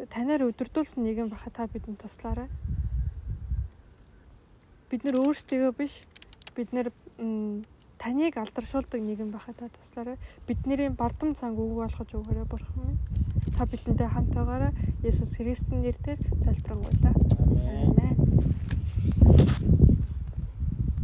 [0.10, 2.50] танаар өдөрдүүлсэн нэгэн баха та бидэнд туслаарай.
[4.90, 6.06] Бид нөр өөрсдөө биш
[6.56, 6.92] бид нэр
[8.02, 10.18] таныг алдаршуулдаг нэгэн байхад туслаарай.
[10.48, 13.00] Бидний бардам цанг үг болгож өгөөрэй бурхан минь.
[13.58, 14.74] Та бидэнтэй хамт байгаарай.
[15.06, 17.14] Есүс Христосийн нэрээр залбирanгуйлаа.
[17.94, 18.16] Амен.